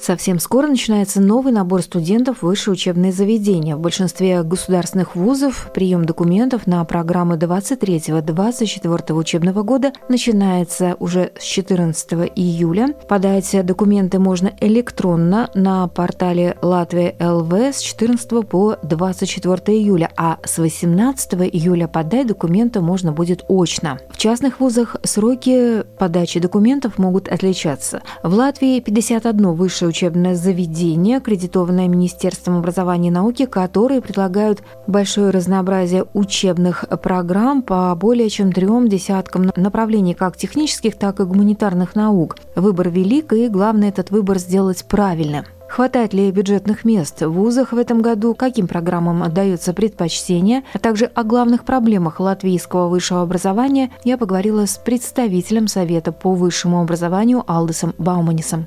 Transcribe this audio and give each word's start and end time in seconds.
Совсем 0.00 0.38
скоро 0.38 0.66
начинается 0.66 1.20
новый 1.20 1.52
набор 1.52 1.82
студентов 1.82 2.38
в 2.38 2.44
высшие 2.44 2.72
учебные 2.72 3.12
заведения. 3.12 3.76
В 3.76 3.80
большинстве 3.80 4.42
государственных 4.42 5.14
вузов 5.14 5.70
прием 5.74 6.06
документов 6.06 6.66
на 6.66 6.82
программы 6.86 7.36
23-24 7.36 9.12
учебного 9.12 9.62
года 9.62 9.92
начинается 10.08 10.96
уже 11.00 11.32
с 11.38 11.44
14 11.44 12.12
июля. 12.34 12.94
Подать 13.08 13.54
документы 13.66 14.18
можно 14.18 14.50
электронно 14.60 15.50
на 15.54 15.86
портале 15.86 16.56
Латвия 16.62 17.14
ЛВ 17.20 17.52
с 17.52 17.80
14 17.80 18.48
по 18.48 18.78
24 18.82 19.78
июля, 19.78 20.10
а 20.16 20.38
с 20.42 20.56
18 20.56 21.34
июля 21.52 21.88
подать 21.88 22.28
документы 22.28 22.80
можно 22.80 23.12
будет 23.12 23.44
очно. 23.48 23.98
В 24.10 24.16
частных 24.16 24.60
вузах 24.60 24.96
сроки 25.02 25.82
подачи 25.98 26.40
документов 26.40 26.96
могут 26.96 27.28
отличаться. 27.28 28.00
В 28.22 28.32
Латвии 28.32 28.80
51 28.80 29.52
высшее 29.52 29.89
учебное 29.90 30.34
заведение, 30.34 31.18
аккредитованное 31.18 31.88
Министерством 31.88 32.56
образования 32.56 33.08
и 33.08 33.12
науки, 33.12 33.44
которые 33.44 34.00
предлагают 34.00 34.62
большое 34.86 35.30
разнообразие 35.30 36.06
учебных 36.14 36.84
программ 37.02 37.62
по 37.62 37.94
более 37.94 38.30
чем 38.30 38.52
трем 38.52 38.88
десяткам 38.88 39.50
направлений, 39.56 40.14
как 40.14 40.36
технических, 40.36 40.96
так 40.96 41.20
и 41.20 41.24
гуманитарных 41.24 41.94
наук. 41.94 42.36
Выбор 42.56 42.88
велик, 42.88 43.32
и 43.32 43.48
главное 43.48 43.90
этот 43.90 44.10
выбор 44.10 44.38
сделать 44.38 44.84
правильно. 44.84 45.44
Хватает 45.70 46.12
ли 46.12 46.32
бюджетных 46.32 46.84
мест 46.84 47.22
в 47.22 47.30
вузах 47.30 47.70
в 47.70 47.78
этом 47.78 48.02
году, 48.02 48.34
каким 48.34 48.66
программам 48.66 49.22
отдается 49.22 49.72
предпочтение, 49.72 50.64
а 50.74 50.80
также 50.80 51.04
о 51.04 51.22
главных 51.22 51.64
проблемах 51.64 52.18
латвийского 52.18 52.88
высшего 52.88 53.22
образования 53.22 53.90
я 54.02 54.18
поговорила 54.18 54.66
с 54.66 54.78
представителем 54.78 55.68
Совета 55.68 56.10
по 56.10 56.34
высшему 56.34 56.80
образованию 56.80 57.44
Алдесом 57.46 57.94
Бауманисом. 57.98 58.66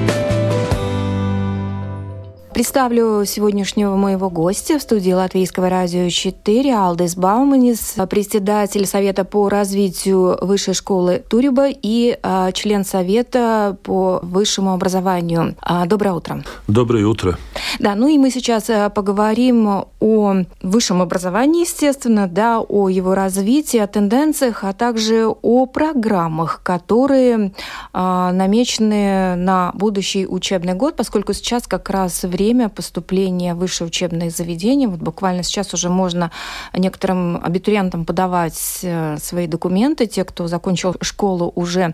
Представлю 2.53 3.23
сегодняшнего 3.25 3.95
моего 3.95 4.29
гостя 4.29 4.77
в 4.77 4.81
студии 4.81 5.11
Латвийского 5.11 5.69
радио 5.69 6.09
4 6.09 6.75
Алдес 6.75 7.15
Бауманис, 7.15 7.95
председатель 8.09 8.85
Совета 8.85 9.23
по 9.23 9.47
развитию 9.47 10.37
Высшей 10.41 10.73
школы 10.73 11.23
Турюба 11.29 11.69
и 11.69 12.19
а, 12.21 12.51
член 12.51 12.83
Совета 12.83 13.77
по 13.83 14.19
высшему 14.21 14.73
образованию. 14.73 15.55
А, 15.61 15.85
доброе 15.85 16.11
утро. 16.11 16.43
Доброе 16.67 17.05
утро. 17.05 17.37
Да, 17.79 17.95
ну 17.95 18.09
и 18.09 18.17
мы 18.17 18.29
сейчас 18.29 18.69
а, 18.69 18.89
поговорим 18.89 19.85
о 20.01 20.35
высшем 20.61 21.01
образовании, 21.01 21.61
естественно, 21.61 22.27
да, 22.27 22.59
о 22.59 22.89
его 22.89 23.15
развитии, 23.15 23.77
о 23.77 23.87
тенденциях, 23.87 24.65
а 24.65 24.73
также 24.73 25.25
о 25.25 25.67
программах, 25.67 26.61
которые 26.63 27.53
намечены 27.93 29.35
на 29.35 29.71
будущий 29.73 30.25
учебный 30.25 30.73
год, 30.73 30.95
поскольку 30.95 31.33
сейчас 31.33 31.67
как 31.67 31.89
раз 31.89 32.23
время 32.23 32.40
время 32.41 32.69
поступления 32.69 33.53
в 33.53 33.59
высшее 33.59 33.87
учебное 33.87 34.31
заведение. 34.31 34.87
Вот 34.87 34.99
буквально 34.99 35.43
сейчас 35.43 35.75
уже 35.75 35.89
можно 35.89 36.31
некоторым 36.73 37.39
абитуриентам 37.43 38.03
подавать 38.03 38.79
э, 38.81 39.17
свои 39.19 39.45
документы, 39.45 40.07
те, 40.07 40.23
кто 40.23 40.47
закончил 40.47 40.95
школу 41.01 41.51
уже 41.55 41.93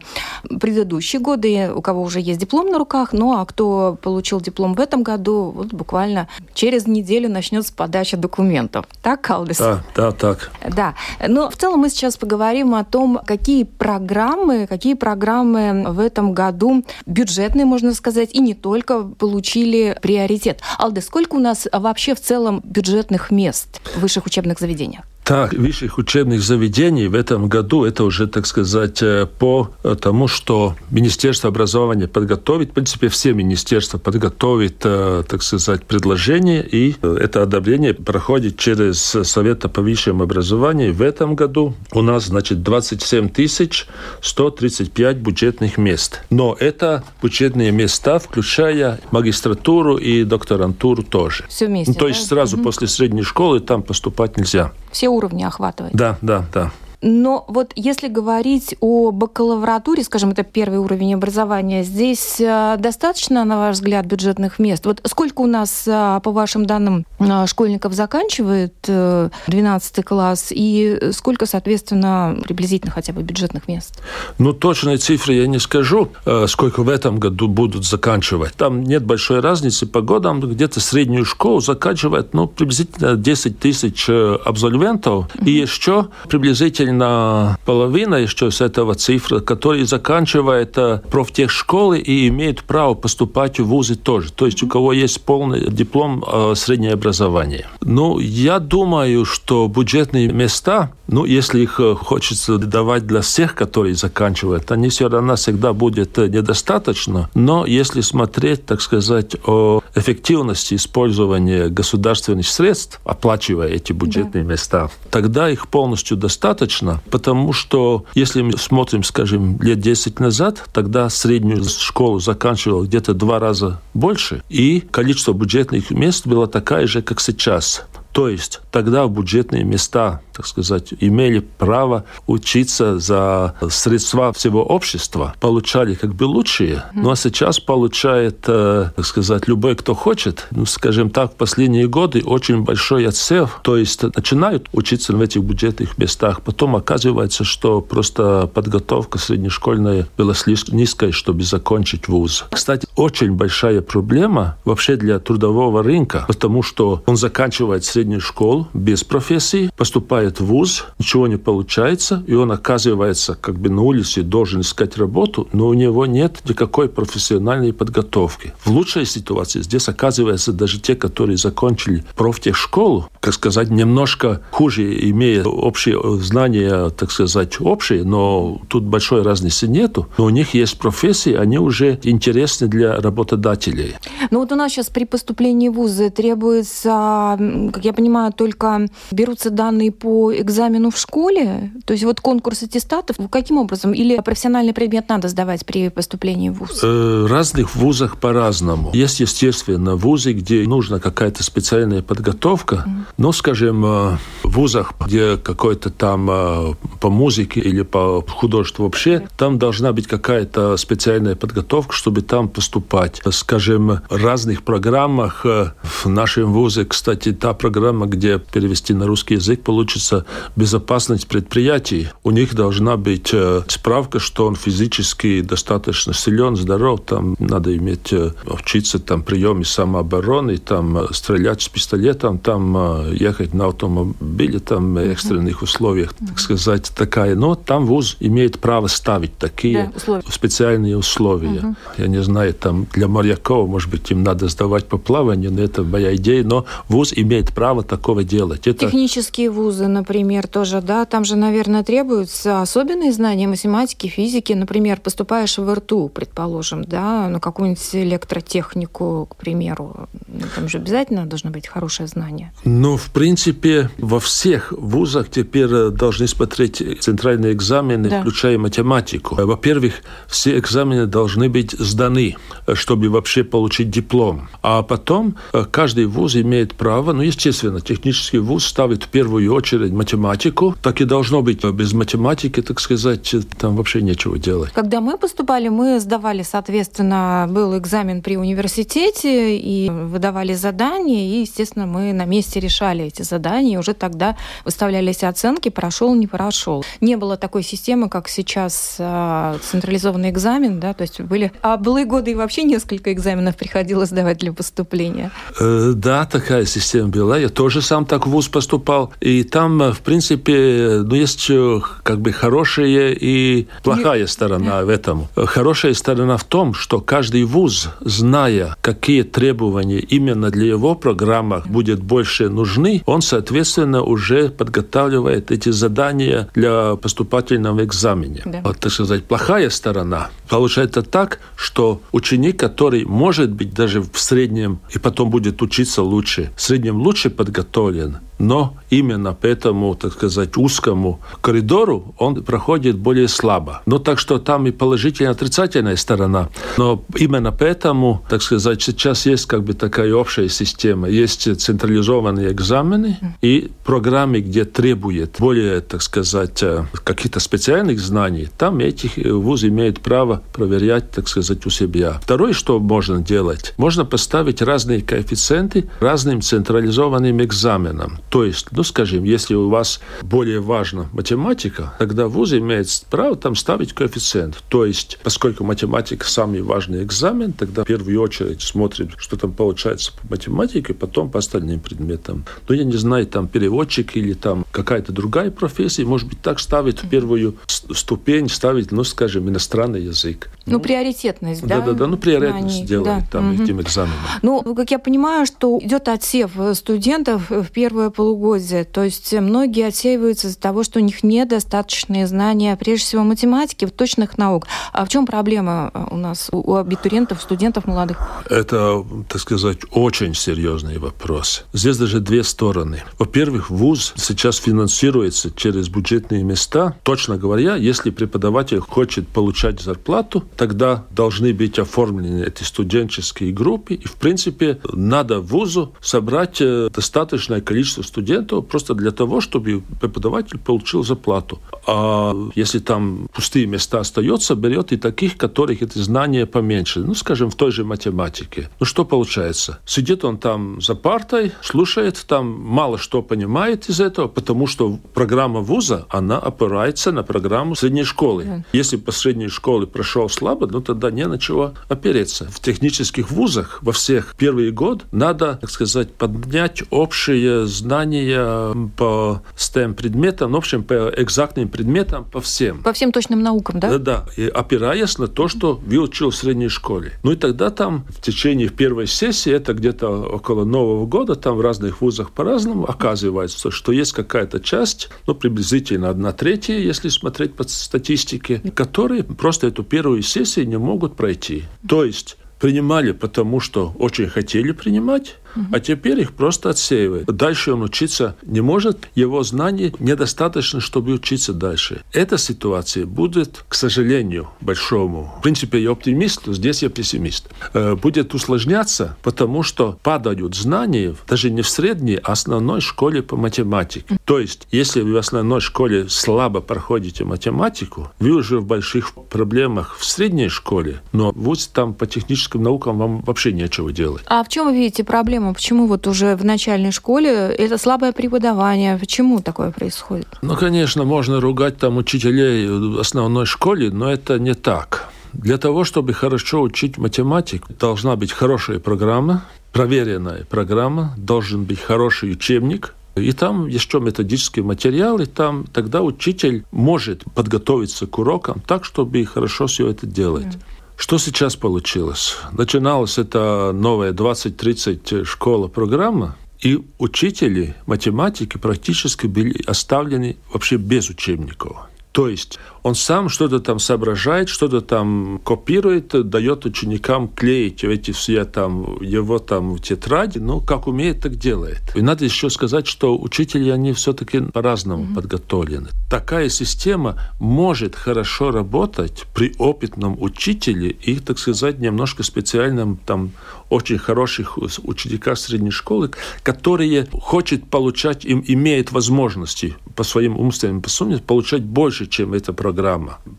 предыдущие 0.62 1.20
годы, 1.20 1.70
у 1.74 1.82
кого 1.82 2.02
уже 2.02 2.22
есть 2.22 2.40
диплом 2.40 2.70
на 2.70 2.78
руках, 2.78 3.10
ну 3.12 3.38
а 3.38 3.46
кто 3.46 3.98
получил 4.02 4.40
диплом 4.40 4.74
в 4.74 4.80
этом 4.80 5.04
году, 5.04 5.52
вот 5.54 5.74
буквально 5.74 6.30
через 6.54 6.88
неделю 6.88 7.30
начнется 7.30 7.74
подача 7.74 8.16
документов. 8.16 8.86
Так, 9.02 9.22
Калдис? 9.22 9.58
Да, 9.58 9.84
да, 9.96 10.12
так. 10.12 10.52
Да. 10.70 10.94
Но 11.28 11.50
в 11.50 11.58
целом 11.58 11.82
мы 11.82 11.90
сейчас 11.90 12.16
поговорим 12.16 12.74
о 12.74 12.86
том, 12.86 13.20
какие 13.26 13.64
программы, 13.64 14.66
какие 14.66 14.94
программы 14.94 15.84
в 15.90 16.00
этом 16.00 16.32
году 16.32 16.86
бюджетные, 17.06 17.66
можно 17.66 17.94
сказать, 17.94 18.30
и 18.34 18.40
не 18.40 18.54
только 18.54 19.04
получили 19.04 19.98
приоритет 20.02 20.37
приоритет. 20.38 20.62
Алда, 20.78 21.02
сколько 21.02 21.36
у 21.36 21.40
нас 21.40 21.68
вообще 21.72 22.16
в 22.16 22.22
целом 22.22 22.62
бюджетных 22.64 23.32
мест 23.32 23.82
в 23.96 24.00
высших 24.00 24.26
учебных 24.26 24.60
заведениях? 24.60 25.06
Так, 25.28 25.52
высших 25.52 25.98
учебных 25.98 26.42
заведений 26.42 27.10
в 27.10 27.14
этом 27.14 27.50
году 27.50 27.84
это 27.84 28.06
уже, 28.06 28.28
так 28.28 28.46
сказать, 28.46 29.02
э, 29.02 29.28
по 29.40 29.72
тому, 30.00 30.30
что 30.30 30.78
Министерство 30.90 31.50
образования 31.50 32.08
подготовит, 32.08 32.70
в 32.70 32.72
принципе, 32.72 33.10
все 33.10 33.34
министерства 33.34 33.98
подготовят, 33.98 34.76
э, 34.86 35.24
так 35.28 35.44
сказать, 35.44 35.84
предложение, 35.84 36.66
и 36.66 36.96
это 37.02 37.42
одобрение 37.42 37.94
проходит 37.94 38.56
через 38.56 39.02
Совет 39.02 39.70
по 39.70 39.82
высшему 39.82 40.24
образованию. 40.24 40.94
В 40.94 41.02
этом 41.02 41.36
году 41.36 41.74
у 41.92 42.02
нас, 42.02 42.28
значит, 42.28 42.64
27 42.64 43.28
тысяч 43.28 43.86
135 44.22 45.18
бюджетных 45.18 45.78
мест. 45.78 46.22
Но 46.30 46.56
это 46.58 47.04
бюджетные 47.22 47.72
места, 47.72 48.20
включая 48.20 49.02
магистратуру 49.12 49.98
и 49.98 50.24
докторантуру 50.24 51.04
тоже. 51.04 51.44
Все 51.50 51.68
вместе, 51.68 51.92
ну, 51.92 52.00
То 52.00 52.08
есть 52.08 52.26
сразу 52.26 52.56
угу. 52.56 52.64
после 52.64 52.88
средней 52.88 53.24
школы 53.24 53.60
там 53.60 53.84
поступать 53.84 54.38
нельзя. 54.38 54.72
Все 54.92 55.10
уровни 55.18 55.44
охватывать. 55.44 55.94
Да, 55.94 56.18
да, 56.22 56.46
да. 56.54 56.72
Но 57.02 57.46
вот 57.48 57.74
если 57.76 58.08
говорить 58.08 58.76
о 58.80 59.12
бакалавратуре, 59.12 60.04
скажем, 60.04 60.32
это 60.32 60.44
первый 60.44 60.80
уровень 60.80 61.14
образования, 61.14 61.84
здесь 61.84 62.40
э, 62.40 62.76
достаточно, 62.80 63.46
на 63.46 63.58
ваш 63.58 63.76
взгляд, 63.76 64.06
бюджетных 64.06 64.58
мест? 64.58 64.86
Вот 64.86 65.02
сколько 65.06 65.42
у 65.42 65.48
нас, 65.48 65.84
э, 65.88 66.20
по 66.24 66.32
вашим 66.32 66.66
данным, 66.66 67.06
э, 67.20 67.46
школьников 67.46 67.94
заканчивает 67.94 68.74
12 68.88 70.04
класс 70.04 70.48
и 70.52 71.12
сколько, 71.12 71.46
соответственно, 71.46 72.38
приблизительно 72.44 72.92
хотя 72.92 73.14
бы 73.14 73.22
бюджетных 73.22 73.68
мест? 73.68 74.02
Ну, 74.40 74.54
точные 74.54 74.98
цифры 74.98 75.36
я 75.36 75.48
не 75.48 75.60
скажу, 75.60 76.10
сколько 76.48 76.84
в 76.84 76.90
этом 76.90 77.20
году 77.20 77.48
будут 77.48 77.86
заканчивать. 77.86 78.54
Там 78.56 78.84
нет 78.84 79.06
большой 79.06 79.40
разницы 79.40 79.86
по 79.86 80.02
годам. 80.02 80.40
Где-то 80.40 80.80
среднюю 80.80 81.26
школу 81.26 81.60
заканчивает, 81.60 82.34
ну, 82.34 82.48
приблизительно 82.48 83.16
10 83.16 83.60
тысяч. 83.60 84.08
Mm-hmm. 84.08 85.46
И 85.46 85.52
еще 85.52 86.08
приблизительно 86.30 86.87
приблизительно 86.88 87.58
половина 87.66 88.16
еще 88.16 88.52
с 88.52 88.62
этого 88.62 88.96
цифры, 88.96 89.42
которые 89.42 89.86
заканчивают 89.86 90.78
э, 90.78 91.02
профтехшколы 91.10 92.00
и 92.00 92.28
имеют 92.28 92.64
право 92.64 92.94
поступать 92.94 93.60
в 93.60 93.66
вузы 93.66 93.96
тоже. 93.96 94.32
То 94.32 94.46
есть 94.46 94.64
у 94.64 94.68
кого 94.68 94.94
есть 94.94 95.22
полный 95.26 95.70
диплом 95.70 96.24
э, 96.26 96.54
среднее 96.56 96.94
образование. 96.94 97.66
Ну, 97.82 98.20
я 98.20 98.60
думаю, 98.60 99.26
что 99.26 99.68
бюджетные 99.68 100.32
места, 100.32 100.92
ну, 101.08 101.26
если 101.26 101.62
их 101.62 101.80
э, 101.80 101.96
хочется 101.96 102.58
давать 102.58 103.06
для 103.06 103.22
всех, 103.22 103.56
которые 103.56 103.96
заканчивают, 103.96 104.72
они 104.72 104.90
все 104.90 105.10
равно 105.10 105.36
всегда 105.36 105.74
будет 105.74 106.18
недостаточно. 106.18 107.30
Но 107.34 107.66
если 107.66 108.02
смотреть, 108.02 108.66
так 108.66 108.82
сказать, 108.82 109.36
о 109.46 109.82
эффективности 109.96 110.76
использования 110.76 111.70
государственных 111.70 112.48
средств, 112.48 113.00
оплачивая 113.04 113.68
эти 113.68 113.94
бюджетные 113.94 114.44
да. 114.44 114.52
места, 114.52 114.90
тогда 115.12 115.50
их 115.50 115.68
полностью 115.68 116.18
достаточно 116.18 116.38
достаточно, 116.38 117.02
потому 117.10 117.54
что 117.54 118.06
если 118.14 118.42
мы 118.42 118.58
смотрим, 118.58 119.04
скажем, 119.04 119.60
лет 119.62 119.80
10 119.80 120.20
назад, 120.20 120.64
тогда 120.74 121.10
среднюю 121.10 121.64
школу 121.64 122.20
заканчивал 122.20 122.84
где-то 122.84 123.14
два 123.14 123.40
раза 123.40 123.82
больше, 123.94 124.44
и 124.50 124.80
количество 124.80 125.34
бюджетных 125.34 125.92
мест 125.92 126.28
было 126.28 126.48
такое 126.48 126.88
же, 126.88 127.02
как 127.02 127.22
сейчас. 127.22 127.86
То 128.18 128.30
есть 128.30 128.62
тогда 128.72 129.06
бюджетные 129.06 129.64
места, 129.64 130.22
так 130.34 130.48
сказать, 130.48 130.92
имели 131.00 131.38
право 131.38 132.04
учиться 132.26 132.98
за 132.98 133.54
средства 133.70 134.34
всего 134.34 134.64
общества, 134.64 135.36
получали 135.40 135.94
как 135.94 136.16
бы 136.16 136.24
лучшие, 136.24 136.84
ну 136.96 137.12
а 137.12 137.16
сейчас 137.16 137.60
получает, 137.60 138.46
э, 138.48 138.90
так 138.96 139.06
сказать, 139.06 139.48
любой, 139.48 139.76
кто 139.76 139.94
хочет. 139.94 140.48
Ну, 140.50 140.66
скажем 140.66 141.12
так, 141.12 141.34
в 141.34 141.36
последние 141.36 141.88
годы 141.88 142.24
очень 142.26 142.64
большой 142.64 143.08
отсев, 143.08 143.60
то 143.62 143.78
есть 143.78 144.02
начинают 144.02 144.68
учиться 144.74 145.16
в 145.16 145.22
этих 145.22 145.44
бюджетных 145.44 146.00
местах, 146.00 146.42
потом 146.42 146.76
оказывается, 146.76 147.44
что 147.44 147.82
просто 147.82 148.50
подготовка 148.52 149.20
среднешкольная 149.20 150.08
была 150.18 150.34
слишком 150.34 150.76
низкой, 150.78 151.12
чтобы 151.12 151.44
закончить 151.44 152.08
вуз. 152.08 152.46
Кстати, 152.50 152.88
очень 152.96 153.34
большая 153.34 153.82
проблема 153.82 154.58
вообще 154.66 154.96
для 154.96 155.20
трудового 155.20 155.84
рынка, 155.84 156.26
потому 156.28 156.64
что 156.64 157.04
он 157.06 157.16
заканчивает 157.16 157.86
среднюю 157.86 158.07
среднюю 158.08 158.22
школу 158.22 158.68
без 158.74 159.04
профессии, 159.04 159.70
поступает 159.76 160.40
в 160.40 160.46
ВУЗ, 160.46 160.86
ничего 160.98 161.28
не 161.28 161.38
получается, 161.38 162.24
и 162.26 162.34
он 162.34 162.52
оказывается 162.52 163.36
как 163.36 163.60
бы 163.60 163.70
на 163.70 163.82
улице, 163.82 164.24
должен 164.24 164.62
искать 164.62 164.98
работу, 164.98 165.48
но 165.52 165.68
у 165.68 165.74
него 165.74 166.06
нет 166.06 166.42
никакой 166.48 166.88
профессиональной 166.88 167.74
подготовки. 167.74 168.54
В 168.64 168.72
лучшей 168.72 169.06
ситуации 169.06 169.62
здесь 169.62 169.90
оказывается 169.90 170.54
даже 170.54 170.80
те, 170.80 170.96
которые 170.96 171.38
закончили 171.38 172.06
профтехшколу, 172.16 173.10
как 173.20 173.34
сказать, 173.34 173.70
немножко 173.70 174.42
хуже, 174.52 174.84
имея 175.10 175.44
общие 175.44 175.98
знания, 176.22 176.90
так 176.90 177.12
сказать, 177.12 177.60
общие, 177.60 178.06
но 178.06 178.62
тут 178.70 178.84
большой 178.84 179.22
разницы 179.22 179.68
нету. 179.68 180.08
Но 180.18 180.26
у 180.26 180.30
них 180.30 180.54
есть 180.54 180.80
профессии, 180.80 181.34
они 181.34 181.60
уже 181.60 182.00
интересны 182.04 182.68
для 182.68 183.02
работодателей. 183.02 183.96
Ну 184.32 184.40
вот 184.40 184.52
у 184.54 184.56
нас 184.56 184.72
сейчас 184.72 184.90
при 184.90 185.04
поступлении 185.04 185.68
в 185.68 185.74
вузы 185.74 186.10
требуется, 186.10 187.38
как 187.74 187.84
я 187.84 187.97
понимаю, 187.98 188.32
только 188.32 188.88
берутся 189.10 189.50
данные 189.50 189.92
по 189.92 190.32
экзамену 190.32 190.92
в 190.92 190.98
школе, 190.98 191.72
то 191.86 191.94
есть 191.94 192.06
вот 192.06 192.22
конкурс 192.22 192.62
аттестатов, 192.62 193.16
каким 193.32 193.58
образом? 193.58 193.92
Или 193.92 194.22
профессиональный 194.22 194.74
предмет 194.74 195.10
надо 195.10 195.28
сдавать 195.30 195.66
при 195.66 195.90
поступлении 195.90 196.50
в 196.50 196.60
вуз? 196.60 196.82
Э, 196.84 197.24
в 197.24 197.32
разных 197.32 197.76
вузах 197.76 198.18
по-разному. 198.18 198.92
Есть, 198.94 199.20
естественно, 199.20 199.96
вузы, 199.96 200.34
где 200.34 200.68
нужна 200.68 201.00
какая-то 201.00 201.44
специальная 201.44 202.04
подготовка, 202.04 202.76
mm. 202.76 202.92
но, 203.18 203.32
скажем, 203.32 203.84
э, 203.84 204.18
в 204.44 204.52
вузах, 204.52 204.94
где 205.04 205.38
какой-то 205.38 205.90
там 205.90 206.30
э, 206.30 206.74
по 207.00 207.10
музыке 207.10 207.62
или 207.62 207.82
по 207.82 208.24
художеству 208.28 208.86
вообще, 208.86 209.28
там 209.38 209.58
должна 209.58 209.92
быть 209.92 210.06
какая-то 210.06 210.78
специальная 210.78 211.36
подготовка, 211.36 211.94
чтобы 211.94 212.22
там 212.22 212.48
поступать. 212.48 213.24
Скажем, 213.32 214.02
в 214.08 214.24
разных 214.24 214.62
программах 214.62 215.46
в 215.46 216.06
нашем 216.06 216.54
вузе, 216.54 216.86
кстати, 216.86 217.32
та 217.32 217.54
программа, 217.54 217.77
где 218.06 218.40
перевести 218.40 218.94
на 218.94 219.08
русский 219.08 219.36
язык 219.36 219.64
получится 219.64 220.26
безопасность 220.56 221.28
предприятий. 221.28 222.10
У 222.24 222.32
них 222.32 222.56
должна 222.56 222.98
быть 222.98 223.30
э, 223.34 223.64
справка, 223.68 224.20
что 224.20 224.48
он 224.48 224.56
физически 224.56 225.42
достаточно 225.42 226.14
силен, 226.14 226.56
здоров. 226.56 227.02
Там 227.06 227.36
надо 227.40 227.76
иметь, 227.76 228.12
э, 228.12 228.32
учиться 228.46 229.00
там 229.00 229.22
приеме 229.22 229.66
самообороны, 229.66 230.58
там 230.58 230.98
э, 230.98 231.08
стрелять 231.12 231.62
с 231.62 231.70
пистолетом, 231.70 232.40
там 232.40 233.14
ехать 233.14 233.54
на 233.54 233.68
автомобиле, 233.68 234.60
там 234.60 234.98
экстренных 234.98 235.62
условиях, 235.62 236.14
так 236.14 236.40
сказать, 236.40 236.92
такая. 236.96 237.36
Но 237.36 237.56
там 237.56 237.86
вуз 237.86 238.18
имеет 238.20 238.60
право 238.60 238.88
ставить 238.88 239.38
такие 239.38 239.86
да, 239.86 239.98
условия. 239.98 240.24
специальные 240.30 240.98
условия. 240.98 241.60
Угу. 241.60 241.76
Я 241.98 242.08
не 242.08 242.24
знаю, 242.24 242.54
там 242.54 242.88
для 242.94 243.08
моряков, 243.08 243.70
может 243.70 243.90
быть, 243.90 244.12
им 244.12 244.24
надо 244.24 244.48
сдавать 244.48 244.88
по 244.88 244.98
плаванию, 244.98 245.52
но 245.52 245.62
это 245.62 245.84
моя 245.84 246.16
идея, 246.16 246.44
но 246.44 246.66
вуз 246.88 247.14
имеет 247.16 247.54
право 247.54 247.67
такого 247.84 248.24
делать. 248.24 248.68
Это... 248.68 248.86
Технические 248.86 249.50
вузы, 249.50 249.88
например, 249.88 250.48
тоже, 250.48 250.82
да, 250.82 251.06
там 251.06 251.26
же, 251.26 251.36
наверное, 251.36 251.84
требуются 251.84 252.62
особенные 252.62 253.12
знания 253.12 253.48
математики, 253.48 254.08
физики. 254.08 254.54
Например, 254.54 255.00
поступаешь 255.00 255.58
в 255.58 255.74
РТУ, 255.74 256.10
предположим, 256.14 256.84
да, 256.84 257.30
на 257.30 257.40
какую-нибудь 257.40 257.90
электротехнику, 257.94 259.28
к 259.32 259.36
примеру. 259.36 260.10
Там 260.56 260.70
же 260.70 260.78
обязательно 260.78 261.26
должно 261.26 261.50
быть 261.50 261.68
хорошее 261.68 262.08
знание. 262.08 262.52
Ну, 262.64 262.98
в 262.98 263.12
принципе, 263.12 263.90
во 263.98 264.20
всех 264.20 264.72
вузах 264.72 265.30
теперь 265.30 265.70
э, 265.72 265.90
должны 265.90 266.28
смотреть 266.28 266.82
центральные 267.00 267.54
экзамены, 267.54 268.10
да. 268.10 268.22
включая 268.22 268.58
математику. 268.58 269.36
Во-первых, 269.36 269.94
все 270.28 270.58
экзамены 270.58 271.06
должны 271.06 271.50
быть 271.50 271.72
сданы, 271.72 272.36
э, 272.66 272.76
чтобы 272.76 273.10
вообще 273.10 273.44
получить 273.44 273.90
диплом. 273.90 274.50
А 274.62 274.84
потом 274.84 275.36
э, 275.54 275.66
каждый 275.70 276.06
вуз 276.06 276.36
имеет 276.36 276.76
право, 276.76 277.14
ну, 277.14 277.22
естественно, 277.22 277.57
технический 277.84 278.40
вуз 278.40 278.66
ставит 278.66 279.04
в 279.04 279.10
первую 279.10 279.54
очередь 279.54 279.92
математику. 279.92 280.76
Так 280.82 281.02
и 281.02 281.06
должно 281.06 281.42
быть. 281.42 281.64
Без 281.64 281.94
математики, 281.94 282.62
так 282.62 282.80
сказать, 282.80 283.36
там 283.58 283.76
вообще 283.76 284.02
нечего 284.02 284.38
делать. 284.38 284.72
Когда 284.74 285.02
мы 285.02 285.18
поступали, 285.18 285.70
мы 285.70 286.00
сдавали, 286.00 286.44
соответственно, 286.44 287.48
был 287.50 287.78
экзамен 287.78 288.22
при 288.22 288.38
университете 288.38 289.58
и 289.58 289.90
выдавали 289.90 290.54
задания, 290.54 291.28
и, 291.28 291.42
естественно, 291.42 291.86
мы 291.86 292.14
на 292.14 292.26
месте 292.26 292.60
решали 292.60 293.06
эти 293.06 293.22
задания, 293.24 293.76
и 293.76 293.78
уже 293.78 293.94
тогда 293.94 294.38
выставлялись 294.66 295.24
оценки, 295.24 295.70
прошел, 295.70 296.16
не 296.16 296.28
прошел. 296.28 296.84
Не 297.02 297.18
было 297.18 297.38
такой 297.38 297.64
системы, 297.64 298.10
как 298.10 298.30
сейчас 298.30 298.98
а, 299.00 299.58
централизованный 299.62 300.30
экзамен, 300.30 300.80
да, 300.80 300.94
то 300.94 301.02
есть 301.04 301.22
были... 301.22 301.52
А 301.62 301.78
былые 301.78 302.06
годы 302.06 302.32
и 302.32 302.36
вообще 302.36 302.64
несколько 302.64 303.12
экзаменов 303.14 303.56
приходилось 303.56 304.10
сдавать 304.10 304.38
для 304.38 304.54
поступления. 304.54 305.32
Э, 305.60 305.94
да, 305.96 306.26
такая 306.26 306.66
система 306.66 307.10
была. 307.10 307.38
Я 307.38 307.47
тоже 307.50 307.82
сам 307.82 308.06
так 308.06 308.28
в 308.28 308.30
ВУЗ 308.30 308.50
поступал. 308.50 309.14
И 309.22 309.44
там, 309.44 309.82
э, 309.82 309.92
в 309.92 310.00
принципе, 310.00 311.02
ну, 311.04 311.16
есть 311.16 311.48
э, 311.50 311.80
как 312.04 312.20
бы 312.22 312.32
хорошая 312.32 313.12
и 313.12 313.68
плохая 313.84 314.24
и... 314.24 314.28
сторона 314.28 314.84
в 314.84 314.90
этом. 314.90 315.28
Хорошая 315.36 315.94
сторона 315.94 316.38
в 316.38 316.44
том, 316.44 316.74
что 316.74 317.00
каждый 317.00 317.44
вуз, 317.44 317.90
зная, 318.02 318.76
какие 318.82 319.24
требования 319.24 320.00
именно 320.00 320.50
для 320.50 320.68
его 320.68 320.96
программах 320.96 321.68
будет 321.68 322.02
больше 322.02 322.50
нужны, 322.50 323.04
он, 323.06 323.22
соответственно, 323.22 324.02
уже 324.04 324.50
подготавливает 324.50 325.52
эти 325.52 325.70
задания 325.70 326.50
для 326.56 326.96
поступательного 326.96 327.84
экзамена. 327.84 328.42
Да. 328.46 328.62
Вот, 328.64 328.80
так 328.80 328.92
сказать, 328.92 329.24
плохая 329.26 329.70
сторона. 329.70 330.30
Получается 330.50 331.02
так, 331.02 331.40
что 331.56 332.02
ученик, 332.12 332.60
который 332.60 333.06
может 333.06 333.52
быть 333.52 333.74
даже 333.74 334.02
в 334.02 334.20
среднем 334.20 334.80
и 334.94 335.00
потом 335.00 335.30
будет 335.30 335.62
учиться 335.62 336.02
лучше, 336.02 336.52
в 336.56 336.62
среднем 336.62 336.98
лучше 336.98 337.30
подготовлен, 337.38 338.18
но 338.40 338.76
именно 338.90 339.34
по 339.34 339.48
этому, 339.48 339.96
так 339.96 340.14
сказать, 340.14 340.58
узкому 340.58 341.20
коридору 341.42 342.16
он 342.18 342.44
проходит 342.44 342.98
более 342.98 343.28
слабо. 343.28 343.82
Ну, 343.86 344.00
так 344.00 344.20
что 344.20 344.40
там 344.40 344.68
и 344.68 344.72
положительная, 344.72 345.32
и 345.32 345.34
отрицательная 345.34 345.96
сторона. 345.96 346.50
Но 346.78 347.04
именно 347.16 347.52
поэтому, 347.52 348.24
так 348.30 348.42
сказать, 348.42 348.82
сейчас 348.82 349.26
есть 349.26 349.46
как 349.46 349.64
бы 349.64 349.74
такая 349.74 350.14
общая 350.14 350.50
система. 350.50 351.10
Есть 351.10 351.60
централизованные 351.60 352.52
экзамены 352.52 353.18
и 353.42 353.72
программы, 353.86 354.42
где 354.42 354.66
требует 354.66 355.38
более, 355.40 355.82
так 355.82 356.02
сказать, 356.02 356.62
э, 356.64 356.86
каких-то 357.04 357.40
специальных 357.40 358.00
знаний. 358.00 358.48
Там 358.58 358.80
этих 358.80 359.18
э, 359.18 359.32
вуз 359.32 359.64
имеет 359.64 360.00
право 360.02 360.44
проверять, 360.54 361.12
так 361.12 361.28
сказать, 361.28 361.66
у 361.66 361.70
себя. 361.70 362.20
Второе, 362.24 362.54
что 362.54 362.80
можно 362.80 363.22
делать, 363.22 363.74
можно 363.78 364.06
поставить 364.06 364.62
разные 364.62 365.02
коэффициенты 365.02 365.90
разным 366.00 366.42
централизованным 366.42 367.42
экзаменам. 367.44 368.20
То 368.30 368.44
есть, 368.44 368.68
ну, 368.72 368.84
скажем, 368.84 369.24
если 369.24 369.56
у 369.56 369.70
вас 369.70 370.00
более 370.22 370.60
важна 370.60 371.08
математика, 371.14 371.94
тогда 372.00 372.28
вуз 372.28 372.54
имеет 372.54 372.88
право 373.10 373.36
там 373.36 373.56
ставить 373.56 373.94
коэффициент. 373.94 374.64
То 374.70 374.86
есть, 374.86 375.20
поскольку 375.24 375.64
математика 375.64 376.26
самый 376.26 376.62
важный 376.62 377.04
экзамен, 377.04 377.54
тогда 377.54 377.84
в 377.84 377.88
первую 377.88 378.22
очередь 378.22 378.62
смотрим, 378.62 379.10
что 379.18 379.38
там 379.38 379.52
получается 379.52 380.12
по 380.22 380.32
математике, 380.32 380.94
потом 380.94 381.30
по 381.30 381.40
остальным 381.40 381.80
предметам. 381.80 382.46
Но 382.68 382.76
я 382.76 382.84
не 382.84 382.98
знаю, 382.98 383.26
там 383.28 383.48
переводчик 383.48 384.16
или 384.16 384.34
там 384.34 384.66
какая-то 384.78 385.12
другая 385.12 385.50
профессия, 385.50 386.06
может 386.06 386.28
быть, 386.28 386.40
так 386.40 386.60
ставить 386.60 387.04
в 387.04 387.10
первую 387.10 387.56
ступень, 387.66 388.48
ставить, 388.48 388.92
ну, 388.92 389.04
скажем, 389.04 389.50
иностранный 389.50 390.04
язык. 390.04 390.50
Ну, 390.68 390.74
ну 390.74 390.80
приоритетность, 390.80 391.66
да? 391.66 391.80
Да-да-да, 391.80 392.06
ну, 392.06 392.16
приоритетность 392.16 392.86
делать 392.86 393.08
да. 393.08 393.28
там 393.32 393.56
угу. 393.56 393.64
этим 393.64 393.82
экзаменом. 393.82 394.18
Ну, 394.44 394.62
как 394.76 394.92
я 394.92 395.00
понимаю, 395.00 395.48
что 395.48 395.80
идет 395.82 396.08
отсев 396.08 396.52
студентов 396.74 397.50
в 397.50 397.66
первое 397.72 398.12
полугодие. 398.12 398.84
То 398.84 399.04
есть 399.04 399.34
многие 399.34 399.88
отсеиваются 399.88 400.48
из-за 400.48 400.60
того, 400.60 400.84
что 400.84 401.00
у 401.00 401.02
них 401.02 401.24
недостаточные 401.24 402.28
знания, 402.28 402.76
прежде 402.76 403.06
всего 403.06 403.24
математики, 403.24 403.88
точных 403.88 404.38
наук. 404.38 404.68
А 404.94 405.06
в 405.06 405.10
чем 405.10 405.26
проблема 405.26 405.90
э, 405.94 406.06
у 406.12 406.18
нас, 406.18 406.50
у 406.52 406.76
абитуриентов, 406.76 407.42
студентов 407.42 407.88
молодых? 407.88 408.18
Это, 408.50 409.04
так 409.28 409.42
сказать, 409.42 409.80
очень 409.90 410.36
серьезный 410.36 411.00
вопрос. 411.00 411.66
Здесь 411.74 411.98
даже 411.98 412.20
две 412.20 412.44
стороны. 412.44 413.04
Во-первых, 413.18 413.72
вуз 413.72 414.14
сейчас 414.18 414.60
финансируется 414.68 415.50
через 415.56 415.88
бюджетные 415.88 416.44
места. 416.44 416.98
Точно 417.04 417.38
говоря, 417.38 417.78
если 417.78 418.10
преподаватель 418.10 418.80
хочет 418.80 419.26
получать 419.30 419.80
зарплату, 419.80 420.44
тогда 420.58 421.06
должны 421.10 421.54
быть 421.54 421.80
оформлены 421.80 422.44
эти 422.44 422.64
студенческие 422.64 423.54
группы. 423.54 423.94
И, 423.94 424.06
в 424.06 424.16
принципе, 424.16 424.82
надо 424.92 425.40
вузу 425.40 425.96
собрать 426.02 426.58
э, 426.60 426.90
достаточное 426.94 427.62
количество 427.62 428.02
студентов 428.02 428.68
просто 428.68 428.94
для 428.94 429.12
того, 429.12 429.40
чтобы 429.40 429.84
преподаватель 430.02 430.58
получил 430.58 431.02
зарплату. 431.02 431.60
А 431.86 432.34
если 432.56 432.80
там 432.80 433.30
пустые 433.34 433.68
места 433.68 434.02
остаются, 434.02 434.56
берет 434.56 434.92
и 434.92 434.98
таких, 434.98 435.38
которых 435.38 435.82
эти 435.82 435.98
знания 436.00 436.46
поменьше. 436.46 437.00
Ну, 437.00 437.14
скажем, 437.14 437.50
в 437.50 437.56
той 437.56 437.72
же 437.72 437.86
математике. 437.86 438.70
Ну, 438.82 438.86
что 438.86 439.06
получается? 439.06 439.80
Сидит 439.86 440.26
он 440.26 440.38
там 440.38 440.82
за 440.82 440.96
партой, 440.96 441.54
слушает, 441.62 442.26
там 442.28 442.48
мало 442.62 442.98
что 442.98 443.22
понимает 443.22 443.88
из 443.88 444.02
этого, 444.02 444.28
потому 444.28 444.57
что 444.66 444.98
программа 445.14 445.60
вуза, 445.60 446.06
она 446.10 446.40
опирается 446.40 447.12
на 447.12 447.24
программу 447.24 447.76
средней 447.76 448.04
школы. 448.04 448.64
Если 448.74 448.98
по 448.98 449.12
средней 449.12 449.50
школе 449.50 449.86
прошел 449.86 450.30
слабо, 450.30 450.68
ну 450.68 450.82
тогда 450.82 451.12
не 451.12 451.28
на 451.28 451.38
чего 451.38 451.74
опереться. 451.90 452.48
В 452.52 452.60
технических 452.60 453.30
вузах 453.30 453.80
во 453.82 453.92
всех 453.92 454.36
первый 454.38 454.72
год 454.72 455.06
надо, 455.12 455.60
так 455.62 455.70
сказать, 455.70 456.14
поднять 456.14 456.84
общие 456.90 457.66
знания 457.66 458.74
по 458.96 459.42
STEM 459.56 459.94
предметам, 459.94 460.54
в 460.54 460.56
общем, 460.56 460.84
по 460.84 461.12
экзактным 461.16 461.70
предметам, 461.70 462.26
по 462.26 462.42
всем. 462.42 462.82
По 462.82 462.94
всем 462.94 463.12
точным 463.12 463.42
наукам, 463.42 463.80
да? 463.80 463.98
Да, 463.98 464.00
да. 464.00 464.26
И 464.38 464.48
опираясь 464.48 465.18
на 465.18 465.28
то, 465.28 465.48
что 465.48 465.76
выучил 465.86 466.30
в 466.30 466.36
средней 466.36 466.70
школе. 466.70 467.14
Ну 467.24 467.34
и 467.34 467.36
тогда 467.36 467.70
там 467.70 468.06
в 468.10 468.22
течение 468.22 468.70
первой 468.70 469.08
сессии, 469.08 469.52
это 469.52 469.74
где-то 469.74 470.08
около 470.10 470.64
Нового 470.64 471.06
года, 471.06 471.36
там 471.36 471.58
в 471.58 471.62
разных 471.62 472.02
вузах 472.02 472.32
по-разному 472.32 472.90
оказывается, 472.90 473.72
что 473.72 473.92
есть 473.92 474.14
какая-то 474.38 474.60
часть, 474.60 475.10
ну, 475.26 475.34
приблизительно 475.34 476.10
одна 476.10 476.32
третья, 476.32 476.78
если 476.78 477.10
смотреть 477.10 477.56
по 477.56 477.64
статистике, 477.64 478.62
которые 478.76 479.24
просто 479.24 479.66
эту 479.66 479.84
первую 479.84 480.22
сессию 480.22 480.68
не 480.68 480.78
могут 480.78 481.16
пройти. 481.16 481.64
То 481.90 482.06
есть 482.06 482.38
принимали, 482.60 483.14
потому 483.14 483.60
что 483.60 483.96
очень 483.98 484.28
хотели 484.28 484.74
принимать, 484.74 485.38
а 485.72 485.80
теперь 485.80 486.22
их 486.22 486.34
просто 486.34 486.70
отсеивает. 486.70 487.26
Дальше 487.26 487.74
он 487.74 487.84
учиться 487.84 488.36
не 488.44 488.62
может, 488.62 489.10
его 489.16 489.44
знаний 489.44 489.94
недостаточно, 490.00 490.80
чтобы 490.80 491.14
учиться 491.14 491.54
дальше. 491.54 492.02
Эта 492.14 492.38
ситуация 492.38 493.06
будет, 493.06 493.64
к 493.68 493.76
сожалению, 493.76 494.50
большому. 494.62 495.34
В 495.40 495.42
принципе, 495.42 495.82
я 495.82 495.92
оптимист, 495.92 496.48
здесь 496.48 496.84
я 496.84 496.90
пессимист. 496.90 497.50
Э, 497.74 497.96
будет 497.96 498.34
усложняться, 498.34 499.18
потому 499.22 499.64
что 499.64 499.98
падают 500.04 500.56
знания 500.56 501.16
даже 501.28 501.50
не 501.50 501.62
в 501.62 501.70
средней, 501.70 502.20
а 502.24 502.32
основной 502.32 502.82
школе 502.82 503.22
по 503.22 503.36
математике. 503.36 504.20
То 504.26 504.40
есть, 504.40 504.68
если 504.72 505.02
вы 505.02 505.14
в 505.14 505.18
основной 505.18 505.62
школе 505.62 506.08
слабо 506.10 506.62
проходите 506.62 507.24
математику, 507.24 508.12
вы 508.20 508.32
уже 508.32 508.60
в 508.60 508.66
больших 508.66 509.14
проблемах 509.14 509.98
в 509.98 510.06
средней 510.06 510.50
школе, 510.50 511.02
но 511.12 511.32
вот 511.36 511.70
там 511.74 511.94
по 511.94 512.06
техническим 512.06 512.64
наукам 512.64 512.98
вам 512.98 513.22
вообще 513.22 513.52
нечего 513.52 513.92
делать. 513.92 514.24
А 514.28 514.44
в 514.44 514.50
чем 514.50 514.68
вы 514.68 514.76
видите 514.76 515.04
проблему? 515.04 515.47
Проблема? 515.48 515.54
Почему 515.54 515.88
вот 515.88 516.08
уже 516.08 516.36
в 516.36 516.46
начальной 516.46 516.92
школе 516.92 517.30
это 517.58 517.78
слабое 517.78 518.12
преподавание? 518.12 518.98
Почему 518.98 519.40
такое 519.42 519.72
происходит? 519.72 520.28
Ну, 520.42 520.56
конечно, 520.56 521.06
можно 521.06 521.40
ругать 521.40 521.78
там 521.78 521.98
учителей 521.98 522.68
в 522.68 523.00
основной 523.00 523.46
школе, 523.46 523.90
но 523.92 524.12
это 524.12 524.40
не 524.40 524.54
так. 524.54 525.10
Для 525.34 525.58
того, 525.58 525.84
чтобы 525.84 526.14
хорошо 526.14 526.62
учить 526.62 526.98
математику, 526.98 527.68
должна 527.80 528.16
быть 528.16 528.32
хорошая 528.32 528.80
программа, 528.80 529.42
проверенная 529.72 530.46
программа, 530.50 531.14
должен 531.18 531.64
быть 531.64 531.80
хороший 531.80 532.32
учебник, 532.32 532.94
и 533.16 533.32
там 533.32 533.68
еще 533.68 534.00
методические 534.00 534.64
материалы, 534.64 535.26
там 535.26 535.66
тогда 535.74 536.02
учитель 536.02 536.64
может 536.72 537.24
подготовиться 537.36 538.06
к 538.06 538.20
урокам 538.20 538.62
так, 538.66 538.86
чтобы 538.86 539.26
хорошо 539.26 539.66
все 539.66 539.88
это 539.90 540.06
делать. 540.06 540.58
Что 540.98 541.20
сейчас 541.20 541.56
получилось? 541.56 542.38
Начиналась 542.52 543.20
эта 543.20 543.72
новая 543.72 544.14
20-30 544.14 545.26
школа 545.26 545.68
программа, 545.68 546.36
и 546.60 546.84
учители 546.98 547.76
математики 547.86 548.58
практически 548.58 549.28
были 549.28 549.64
оставлены 549.68 550.38
вообще 550.52 550.78
без 550.78 551.10
учебников. 551.10 551.78
То 552.12 552.28
есть 552.28 552.58
он 552.88 552.96
сам 552.96 553.28
что-то 553.28 553.60
там 553.60 553.80
соображает, 553.80 554.48
что-то 554.48 554.80
там 554.80 555.42
копирует, 555.44 556.30
дает 556.30 556.66
ученикам 556.66 557.28
клеить 557.28 557.84
эти 557.84 558.12
все 558.12 558.46
там, 558.46 559.02
его 559.02 559.40
там 559.40 559.78
тетради, 559.78 560.40
но 560.40 560.62
как 560.62 560.88
умеет, 560.88 561.22
так 561.22 561.36
делает. 561.36 561.82
И 561.96 562.02
надо 562.02 562.24
еще 562.24 562.50
сказать, 562.50 562.88
что 562.88 563.18
учителя, 563.18 563.74
они 563.74 563.92
все-таки 563.92 564.40
по-разному 564.40 565.04
mm-hmm. 565.04 565.16
подготовлены. 565.16 565.90
Такая 566.10 566.48
система 566.48 567.20
может 567.40 567.96
хорошо 567.96 568.52
работать 568.52 569.26
при 569.36 569.54
опытном 569.58 570.16
учителе 570.22 570.90
и, 570.90 571.20
так 571.20 571.40
сказать, 571.40 571.80
немножко 571.80 572.24
специальном 572.24 572.98
там 573.06 573.32
очень 573.70 573.98
хороших 573.98 574.58
учениках 574.58 575.38
средней 575.38 575.72
школы, 575.72 576.12
которые 576.42 577.06
хочет 577.12 577.70
получать, 577.70 578.24
им 578.24 578.42
имеет 578.48 578.94
возможности 578.94 579.76
по 579.96 580.04
своим 580.04 580.38
умственным 580.38 580.80
способностям 580.80 581.28
получать 581.28 581.64
больше, 581.64 582.08
чем 582.08 582.34
эта 582.34 582.54
программа 582.54 582.77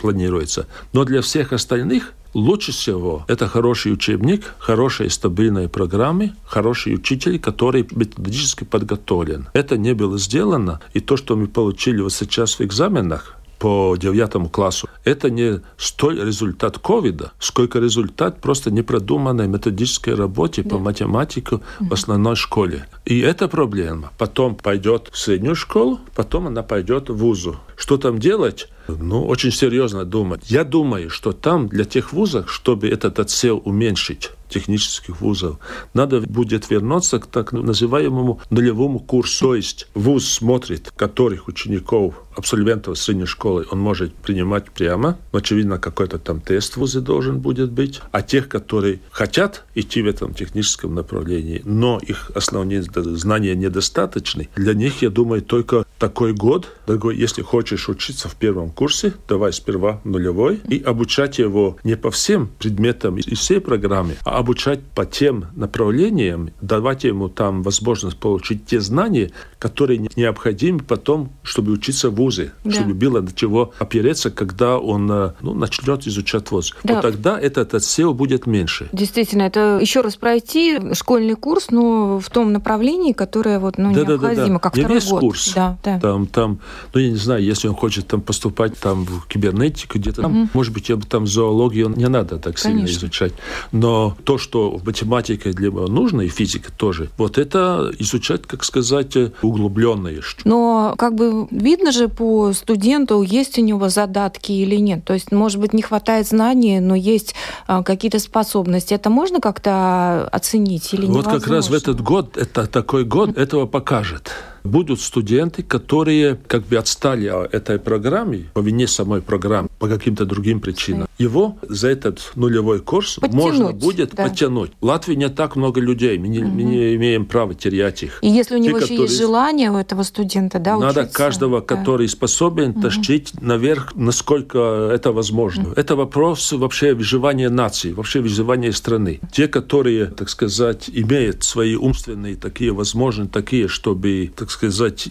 планируется. 0.01 0.67
Но 0.93 1.05
для 1.05 1.23
всех 1.23 1.53
остальных 1.53 2.13
лучше 2.35 2.73
всего 2.73 3.25
это 3.29 3.49
хороший 3.49 3.93
учебник, 3.93 4.55
хорошие 4.59 5.11
стабильные 5.11 5.69
программы, 5.69 6.35
хороший 6.45 6.95
учитель, 6.95 7.39
который 7.39 7.87
методически 7.91 8.65
подготовлен. 8.65 9.49
Это 9.53 9.77
не 9.77 9.95
было 9.95 10.19
сделано, 10.19 10.81
и 10.93 11.01
то, 11.01 11.17
что 11.17 11.37
мы 11.37 11.47
получили 11.47 12.01
вот 12.01 12.13
сейчас 12.13 12.59
в 12.59 12.61
экзаменах, 12.63 13.39
по 13.59 13.97
девятому 13.99 14.49
классу. 14.49 14.89
Это 15.05 15.31
не 15.31 15.61
столь 15.77 16.25
результат 16.25 16.79
ковида, 16.79 17.33
сколько 17.39 17.79
результат 17.79 18.41
просто 18.41 18.71
непродуманной 18.71 19.49
методической 19.49 20.15
работе 20.15 20.63
да. 20.63 20.71
по 20.71 20.79
математике 20.79 21.61
в 21.81 21.93
основной 21.93 22.37
школе. 22.37 22.87
И 23.05 23.19
эта 23.21 23.49
проблема 23.49 24.13
потом 24.19 24.55
пойдет 24.55 25.09
в 25.13 25.19
среднюю 25.19 25.57
школу, 25.57 26.01
потом 26.15 26.47
она 26.47 26.63
пойдет 26.63 27.11
в 27.11 27.17
вузу. 27.17 27.57
Что 27.77 27.97
там 27.97 28.19
делать? 28.19 28.69
Ну, 28.89 29.27
очень 29.27 29.53
серьезно 29.53 30.05
думать. 30.05 30.51
Я 30.51 30.65
думаю, 30.65 31.11
что 31.11 31.33
там 31.33 31.69
для 31.69 31.85
тех 31.85 32.13
вузов, 32.13 32.51
чтобы 32.51 32.89
этот 32.89 33.19
отсел 33.19 33.61
уменьшить, 33.65 34.31
технических 34.49 35.21
вузов, 35.21 35.59
надо 35.93 36.21
будет 36.23 36.71
вернуться 36.71 37.19
к 37.19 37.27
так 37.27 37.53
называемому 37.53 38.41
нулевому 38.51 38.99
курсу. 38.99 39.47
То 39.49 39.55
есть 39.55 39.89
вуз 39.95 40.27
смотрит, 40.27 40.91
которых 40.97 41.49
учеников, 41.49 42.15
абсолвентов 42.39 42.99
средней 42.99 43.27
школы 43.27 43.67
он 43.71 43.81
может 43.81 44.15
принимать 44.15 44.71
прямо. 44.71 45.19
Очевидно, 45.33 45.79
какой-то 45.79 46.19
там 46.19 46.41
тест 46.41 46.75
в 46.75 46.77
вузе 46.79 47.01
должен 47.01 47.41
будет 47.41 47.73
быть. 47.73 48.01
А 48.13 48.23
тех, 48.23 48.49
которые 48.49 49.01
хотят 49.11 49.65
идти 49.75 50.03
в 50.03 50.07
этом 50.07 50.35
техническом 50.35 50.95
направлении, 50.95 51.61
но 51.65 51.99
их 51.99 52.31
основные 52.35 52.83
знания 52.83 53.55
недостаточны, 53.55 54.49
для 54.55 54.75
них, 54.75 55.03
я 55.03 55.11
думаю, 55.11 55.43
только 55.43 55.85
такой 55.99 56.33
год, 56.33 56.69
дорогой, 56.87 57.17
если 57.17 57.43
хочешь 57.43 57.89
учиться 57.89 58.29
в 58.29 58.37
первом 58.37 58.71
курсе, 58.71 59.13
давай 59.29 59.53
сперва 59.53 60.01
нулевой 60.05 60.61
и 60.69 60.81
обучать 60.81 61.39
его 61.39 61.77
не 61.83 61.97
по 61.97 62.11
всем 62.11 62.49
предметам 62.59 63.17
и 63.19 63.35
всей 63.35 63.61
программе, 63.61 64.17
а 64.25 64.39
обучать 64.39 64.81
по 64.95 65.05
тем 65.05 65.47
направлениям, 65.57 66.51
давать 66.61 67.05
ему 67.05 67.29
там 67.29 67.63
возможность 67.63 68.19
получить 68.19 68.67
те 68.67 68.81
знания, 68.81 69.33
которые 69.59 69.99
необходимы 70.17 70.81
потом, 70.81 71.33
чтобы 71.43 71.73
учиться 71.73 72.11
в 72.11 72.15
ВУЗе, 72.15 72.28
да. 72.37 72.71
чтобы 72.71 72.95
было 72.95 73.21
на 73.21 73.33
чего 73.33 73.73
опереться, 73.79 74.31
когда 74.31 74.79
он 74.79 75.11
э, 75.11 75.33
ну, 75.41 75.55
начнет 75.55 76.07
изучать 76.07 76.51
ВУЗ. 76.51 76.75
Да. 76.85 76.95
Вот 76.95 77.03
тогда 77.03 77.39
этот 77.39 77.75
отсев 77.75 78.15
будет 78.15 78.47
меньше. 78.47 78.89
Действительно, 78.93 79.43
это 79.43 79.79
еще 79.81 80.01
раз 80.01 80.17
пройти 80.17 80.79
школьный 80.95 81.35
курс, 81.35 81.71
но 81.71 82.21
в 82.21 82.31
том 82.31 82.53
направлении, 82.53 83.13
которое 83.13 83.59
вот, 83.59 83.79
ну, 83.79 83.93
да, 83.93 84.01
необходимо, 84.01 84.35
да, 84.35 84.47
да, 84.47 84.53
да. 84.53 84.59
как 84.59 84.77
не 84.77 84.83
второй 84.83 84.99
весь 84.99 85.11
год. 85.11 85.21
курс. 85.21 85.53
Да, 85.55 85.79
да. 85.85 85.99
Там, 86.01 86.27
там, 86.27 86.61
ну, 86.95 87.01
я 87.01 87.11
не 87.11 87.17
знаю, 87.17 87.43
если 87.43 87.69
он 87.69 87.75
хочет 87.75 88.07
там 88.07 88.21
поступать 88.21 88.79
там 88.79 89.05
в 89.05 89.27
кибернетику 89.27 89.99
где-то, 89.99 90.23
угу. 90.23 90.29
там, 90.29 90.51
может 90.53 90.73
быть, 90.73 90.91
там 91.09 91.27
зоологию 91.27 91.93
не 91.97 92.09
надо 92.09 92.39
так 92.39 92.57
Конечно. 92.57 92.87
сильно 92.87 92.99
изучать. 92.99 93.33
Но 93.73 94.17
то, 94.25 94.39
что 94.39 94.77
в 94.77 94.85
математике 94.85 95.53
для 95.53 95.69
него 95.69 95.87
нужно, 95.87 96.23
и 96.23 96.29
физика 96.29 96.71
тоже, 96.73 97.11
вот 97.17 97.39
это 97.39 97.93
изучать, 97.99 98.43
как 98.47 98.65
сказать, 98.65 99.17
углубленно 99.43 100.09
еще. 100.09 100.37
Но 100.45 100.95
как 100.99 101.15
бы 101.15 101.47
видно 101.51 101.93
же 101.93 102.09
по 102.19 102.53
студенту, 102.53 103.23
есть 103.23 103.61
у 103.61 103.63
него 103.63 103.89
задатки 103.89 104.51
или 104.51 104.75
нет. 104.75 105.05
То 105.05 105.15
есть, 105.15 105.31
может 105.31 105.61
быть, 105.61 105.73
не 105.73 105.83
хватает 105.83 106.27
знаний, 106.27 106.81
но 106.81 106.97
есть 106.97 107.37
а, 107.69 107.85
какие-то 107.85 108.19
способности. 108.19 108.93
Это 108.93 109.09
можно 109.09 109.39
как-то 109.39 110.29
оценить 110.33 110.93
или 110.93 111.07
Вот 111.07 111.27
как 111.27 111.47
раз 111.47 111.71
в 111.71 111.75
этот 111.75 112.01
год, 112.01 112.37
это 112.37 112.67
такой 112.67 113.05
год, 113.05 113.39
этого 113.39 113.67
покажет 113.67 114.33
будут 114.65 115.01
студенты, 115.01 115.63
которые 115.63 116.39
как 116.47 116.65
бы 116.67 116.77
отстали 116.77 117.27
от 117.27 117.55
этой 117.55 117.79
программе 117.79 118.49
по 118.55 118.61
вине 118.61 118.87
самой 118.87 119.23
программы, 119.23 119.69
по 119.79 119.89
каким-то 119.89 120.25
другим 120.25 120.61
причинам. 120.61 121.09
Его 121.19 121.57
за 121.63 121.89
этот 121.89 122.33
нулевой 122.35 122.81
курс 122.81 123.17
Подтянуть, 123.17 123.45
можно 123.45 123.73
будет 123.73 124.15
да. 124.15 124.25
подтянуть. 124.25 124.73
В 124.81 124.85
Латвии 124.85 125.15
не 125.15 125.29
так 125.29 125.57
много 125.57 125.81
людей, 125.81 126.19
мы 126.19 126.29
не, 126.29 126.41
угу. 126.41 126.49
мы 126.49 126.63
не 126.63 126.95
имеем 126.97 127.27
права 127.27 127.55
терять 127.55 128.03
их. 128.03 128.19
И 128.23 128.29
если 128.29 128.57
у 128.57 128.59
него 128.59 128.79
Те, 128.79 128.85
еще 128.85 128.95
которые... 128.95 129.03
есть 129.03 129.19
желание 129.19 129.71
у 129.71 129.77
этого 129.77 130.03
студента, 130.03 130.59
да, 130.59 130.79
Надо 130.79 131.01
учиться, 131.01 131.17
каждого, 131.17 131.61
да. 131.61 131.67
который 131.67 132.09
способен, 132.09 132.71
угу. 132.71 132.83
тащить 132.83 133.33
наверх, 133.41 133.95
насколько 133.95 134.91
это 134.93 135.13
возможно. 135.13 135.69
Угу. 135.69 135.73
Это 135.73 135.97
вопрос 135.97 136.53
вообще 136.53 136.95
выживания 136.95 137.51
нации, 137.51 137.93
вообще 137.93 138.21
выживания 138.21 138.73
страны. 138.73 139.21
Те, 139.33 139.49
которые, 139.49 140.07
так 140.07 140.29
сказать, 140.29 140.91
имеют 140.93 141.43
свои 141.43 141.75
умственные 141.75 142.37
такие 142.37 142.73
возможности, 142.73 143.33
такие, 143.33 143.69
чтобы, 143.69 144.33
так 144.37 144.51
сказать, 144.51 144.58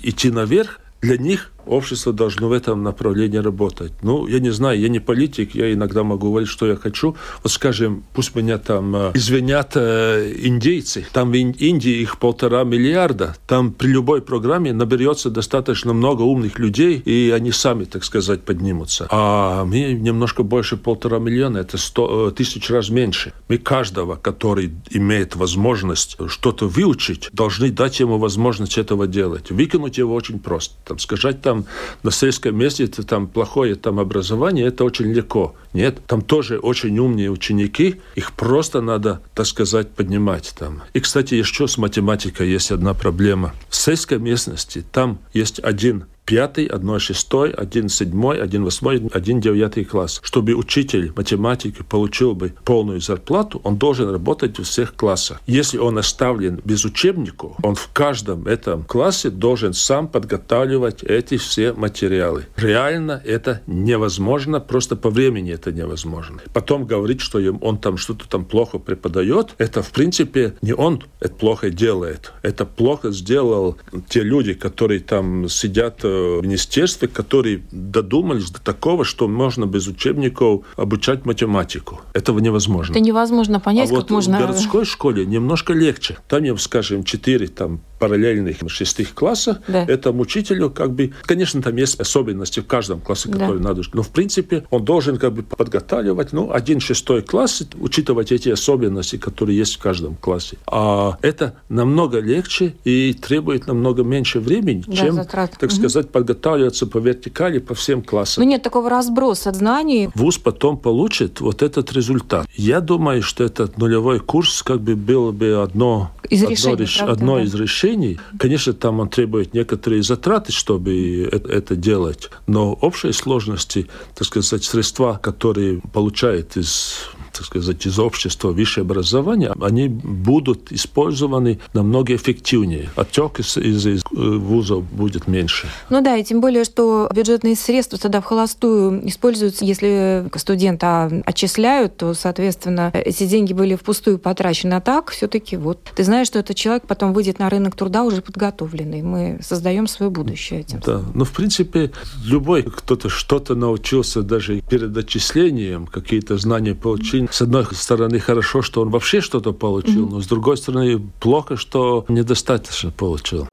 идти 0.04 0.30
наверх, 0.32 0.80
для 1.01 1.18
них 1.18 1.51
общество 1.68 2.14
должно 2.14 2.50
в 2.50 2.52
этом 2.52 2.84
направлении 2.84 3.38
работать. 3.38 3.92
Ну, 4.02 4.28
я 4.28 4.40
не 4.40 4.50
знаю, 4.50 4.80
я 4.80 4.90
не 4.90 5.00
политик, 5.00 5.56
я 5.56 5.74
иногда 5.74 6.04
могу 6.04 6.30
говорить, 6.30 6.50
что 6.50 6.68
я 6.68 6.76
хочу. 6.76 7.16
Вот 7.44 7.52
скажем, 7.52 8.04
пусть 8.14 8.36
меня 8.36 8.58
там 8.58 8.96
э, 8.96 9.12
извинят 9.14 9.74
э, 9.76 10.34
индейцы. 10.44 11.06
Там 11.14 11.32
в 11.32 11.36
Индии 11.36 12.02
их 12.02 12.20
полтора 12.20 12.64
миллиарда. 12.64 13.36
Там 13.48 13.72
при 13.72 13.88
любой 13.88 14.22
программе 14.22 14.74
наберется 14.74 15.30
достаточно 15.30 15.94
много 15.94 16.24
умных 16.24 16.60
людей, 16.60 16.98
и 16.98 17.32
они 17.36 17.52
сами, 17.52 17.86
так 17.86 18.04
сказать, 18.04 18.44
поднимутся. 18.44 19.08
А 19.12 19.66
мы 19.66 19.94
немножко 19.94 20.44
больше 20.44 20.78
полтора 20.78 21.20
миллиона, 21.20 21.60
это 21.60 21.78
сто, 21.78 22.30
э, 22.30 22.32
тысяч 22.32 22.70
раз 22.70 22.90
меньше. 22.90 23.34
Мы 23.48 23.58
каждого, 23.58 24.16
который 24.16 24.72
имеет 24.90 25.36
возможность 25.36 26.18
что-то 26.28 26.68
выучить, 26.68 27.30
должны 27.34 27.72
дать 27.72 28.00
ему 28.00 28.18
возможность 28.18 28.78
этого 28.78 29.08
делать. 29.08 29.52
Выкинуть 29.52 29.98
его 29.98 30.14
очень 30.14 30.40
просто. 30.40 30.76
Там, 30.86 31.00
сказать 31.00 31.42
там 31.42 31.57
на 32.04 32.12
сельском 32.12 32.56
месте 32.58 32.86
это 32.86 33.04
там 33.04 33.28
плохое 33.28 33.76
там 33.76 34.00
образование, 34.00 34.68
это 34.68 34.84
очень 34.84 35.12
легко. 35.14 35.56
Нет, 35.74 36.00
там 36.08 36.22
тоже 36.22 36.60
очень 36.60 36.98
умные 37.00 37.30
ученики, 37.30 38.02
их 38.16 38.34
просто 38.34 38.82
надо, 38.82 39.22
так 39.34 39.46
сказать, 39.46 39.90
поднимать 39.90 40.54
там. 40.58 40.84
И, 40.94 41.00
кстати, 41.00 41.36
еще 41.36 41.68
с 41.68 41.78
математикой 41.78 42.50
есть 42.50 42.72
одна 42.72 42.94
проблема. 42.94 43.54
В 43.70 43.76
сельской 43.76 44.20
местности 44.20 44.84
там 44.92 45.20
есть 45.34 45.60
один 45.64 46.06
пятый, 46.27 46.65
одно 46.65 47.00
шестой, 47.00 47.51
один 47.51 47.88
седьмой, 47.89 48.41
один 48.41 48.65
восьмой, 48.65 49.01
один 49.13 49.39
девятый 49.39 49.86
класс. 49.86 50.19
Чтобы 50.24 50.53
учитель 50.53 51.13
математики 51.15 51.81
получил 51.89 52.36
бы 52.36 52.53
полную 52.65 53.00
зарплату, 53.00 53.62
он 53.63 53.77
должен 53.77 54.10
работать 54.12 54.60
в 54.60 54.63
всех 54.63 54.93
классах. 54.93 55.41
Если 55.48 55.77
он 55.77 55.98
оставлен 55.98 56.60
без 56.65 56.84
учебников, 56.84 57.53
он 57.63 57.75
в 57.75 57.89
каждом 57.93 58.46
этом 58.46 58.84
классе 58.84 59.29
должен 59.29 59.74
сам 59.74 60.10
подготавливать 60.10 61.01
эти 61.03 61.38
все 61.38 61.72
материалы. 61.72 62.46
Реально 62.57 63.22
это 63.25 63.62
невозможно, 63.65 64.60
просто 64.60 64.98
по 64.98 65.10
времени 65.10 65.53
это 65.53 65.72
невозможно. 65.72 66.41
Потом 66.53 66.86
говорить, 66.86 67.22
что 67.22 67.39
он 67.62 67.77
там 67.77 67.96
что-то 67.96 68.27
там 68.27 68.43
плохо 68.43 68.79
преподает, 68.79 69.55
это 69.60 69.81
в 69.81 69.91
принципе 69.91 70.55
не 70.62 70.74
он 70.74 71.03
это 71.22 71.34
плохо 71.36 71.69
делает. 71.69 72.34
Это 72.41 72.65
плохо 72.65 73.12
сделал 73.12 73.77
те 74.10 74.24
люди, 74.24 74.53
которые 74.53 75.00
там 75.00 75.48
сидят 75.48 76.01
э, 76.03 76.17
министерстве, 76.44 77.08
которые 77.08 77.64
додумались 77.72 78.52
до 78.52 78.62
такого, 78.62 79.06
что 79.06 79.28
можно 79.28 79.66
без 79.66 79.88
учебников 79.88 80.66
обучать 80.76 81.26
математику. 81.26 82.02
Этого 82.14 82.40
невозможно. 82.40 82.94
Это 82.94 83.00
невозможно 83.00 83.60
понять, 83.60 83.90
а 83.90 83.94
как 83.94 84.04
вот 84.04 84.10
можно... 84.10 84.38
в 84.38 84.42
городской 84.42 84.86
школе 84.86 85.26
немножко 85.26 85.74
легче. 85.74 86.18
Там, 86.28 86.58
скажем, 86.58 87.04
четыре 87.04 87.48
там, 87.48 87.82
параллельных 88.00 88.58
шестых 88.68 89.14
классах, 89.14 89.60
да. 89.68 89.84
этому 89.84 90.22
учителю 90.22 90.70
как 90.70 90.92
бы, 90.92 91.14
конечно, 91.24 91.62
там 91.62 91.76
есть 91.76 92.00
особенности 92.00 92.60
в 92.60 92.68
каждом 92.68 93.00
классе, 93.02 93.30
которые 93.30 93.60
да. 93.60 93.70
надо, 93.70 93.82
но 93.94 94.04
в 94.04 94.10
принципе 94.10 94.66
он 94.70 94.86
должен 94.86 95.18
как 95.18 95.34
бы 95.34 95.44
подготавливать, 95.44 96.34
ну, 96.34 96.52
один 96.52 96.80
шестой 96.80 97.22
класс, 97.22 97.64
учитывать 97.80 98.32
эти 98.32 98.50
особенности, 98.50 99.18
которые 99.18 99.58
есть 99.58 99.76
в 99.76 99.80
каждом 99.80 100.16
классе. 100.16 100.58
А 100.68 101.18
это 101.22 101.56
намного 101.70 102.20
легче 102.20 102.76
и 102.84 103.14
требует 103.14 103.68
намного 103.68 104.04
меньше 104.04 104.40
времени, 104.40 104.84
да, 104.88 104.96
чем, 104.96 105.16
затрат. 105.16 105.52
так 105.60 105.70
угу. 105.70 105.76
сказать, 105.76 106.07
подготавливаться 106.12 106.88
по 106.88 106.98
вертикали 106.98 107.60
по 107.60 107.74
всем 107.76 108.02
классам. 108.02 108.44
Ну 108.44 108.50
нет 108.50 108.64
такого 108.64 108.90
разброса 108.90 109.52
знаний. 109.54 110.10
Вуз 110.16 110.38
потом 110.38 110.78
получит 110.78 111.42
вот 111.42 111.62
этот 111.62 111.92
результат. 111.94 112.48
Я 112.56 112.82
думаю, 112.82 113.22
что 113.22 113.44
этот 113.44 113.78
нулевой 113.78 114.20
курс 114.20 114.64
как 114.64 114.82
бы 114.82 114.96
был 114.96 115.32
бы 115.32 115.62
одно 115.62 116.12
из 116.30 116.44
одно, 116.44 116.52
решений, 116.52 116.76
реш... 116.78 116.98
правда, 116.98 117.14
одно 117.14 117.36
да? 117.36 117.44
из 117.44 117.56
решений. 117.56 118.20
Конечно, 118.40 118.74
там 118.74 119.00
он 119.00 119.10
требует 119.10 119.54
некоторые 119.54 120.04
затраты, 120.04 120.52
чтобы 120.52 121.30
это, 121.32 121.50
это 121.50 121.76
делать, 121.76 122.30
но 122.48 122.74
общей 122.74 123.12
сложности, 123.12 123.88
так 124.16 124.28
сказать, 124.28 124.64
средства, 124.64 125.20
которые 125.22 125.82
получает 125.94 126.58
из 126.58 127.10
так 127.38 127.46
сказать, 127.46 127.86
из 127.86 128.00
общества 128.00 128.50
высшее 128.50 128.84
образование, 128.84 129.54
они 129.62 129.88
будут 129.88 130.72
использованы 130.72 131.60
намного 131.74 132.16
эффективнее. 132.16 132.90
Отек 132.96 133.40
из, 133.40 133.58
из, 133.58 133.86
из 133.86 134.02
э, 134.02 134.06
вузов 134.16 134.84
будет 134.92 135.28
меньше. 135.28 135.68
Ну 135.98 136.04
да, 136.04 136.16
и 136.16 136.24
тем 136.24 136.42
более, 136.42 136.63
что 136.63 137.10
бюджетные 137.12 137.56
средства 137.56 137.98
тогда 137.98 138.22
в 138.22 138.25
холостую 138.25 139.08
используются, 139.10 139.66
если 139.66 140.30
студента 140.36 141.24
отчисляют, 141.25 141.98
то, 141.98 142.13
соответственно, 142.13 142.92
эти 142.94 143.25
деньги 143.25 143.51
были 143.51 143.74
впустую 143.74 144.20
потрачены. 144.20 144.75
А 144.75 144.80
так 144.80 145.10
все-таки 145.10 145.58
вот 145.58 145.80
ты 145.96 146.04
знаешь, 146.04 146.27
что 146.27 146.38
этот 146.38 146.56
человек 146.56 146.84
потом 146.86 147.13
выйдет 147.13 147.39
на 147.39 147.50
рынок 147.50 147.75
труда 147.75 148.04
уже 148.04 148.22
подготовленный. 148.22 149.01
Мы 149.01 149.39
создаем 149.42 149.88
свое 149.88 150.12
будущее 150.12 150.60
этим. 150.60 150.82
Да, 150.86 151.01
но 151.16 151.25
в 151.25 151.32
принципе 151.32 151.92
любой 152.24 152.62
кто-то 152.62 153.10
что-то 153.10 153.56
научился 153.56 154.22
даже 154.22 154.62
перед 154.62 154.96
отчислением, 154.96 155.88
какие-то 155.88 156.38
знания 156.38 156.75
получил, 156.75 157.27
с 157.32 157.42
одной 157.42 157.66
стороны, 157.72 158.20
хорошо, 158.20 158.62
что 158.62 158.82
он 158.82 158.92
вообще 158.92 159.20
что-то 159.20 159.51
получил, 159.51 160.05
mm-hmm. 160.05 160.12
но 160.12 160.22
с 160.22 160.27
другой 160.27 160.57
стороны, 160.57 161.01
плохо, 161.20 161.57
что 161.57 162.05
недостаточно 162.07 162.92
получил. 162.92 163.48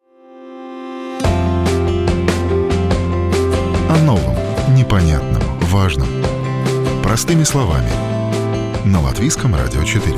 О 3.94 3.98
новом, 3.98 4.34
непонятном, 4.74 5.40
важном. 5.70 6.08
Простыми 7.04 7.44
словами. 7.44 7.88
На 8.84 9.00
Латвийском 9.00 9.54
радио 9.54 9.84
4. 9.84 10.16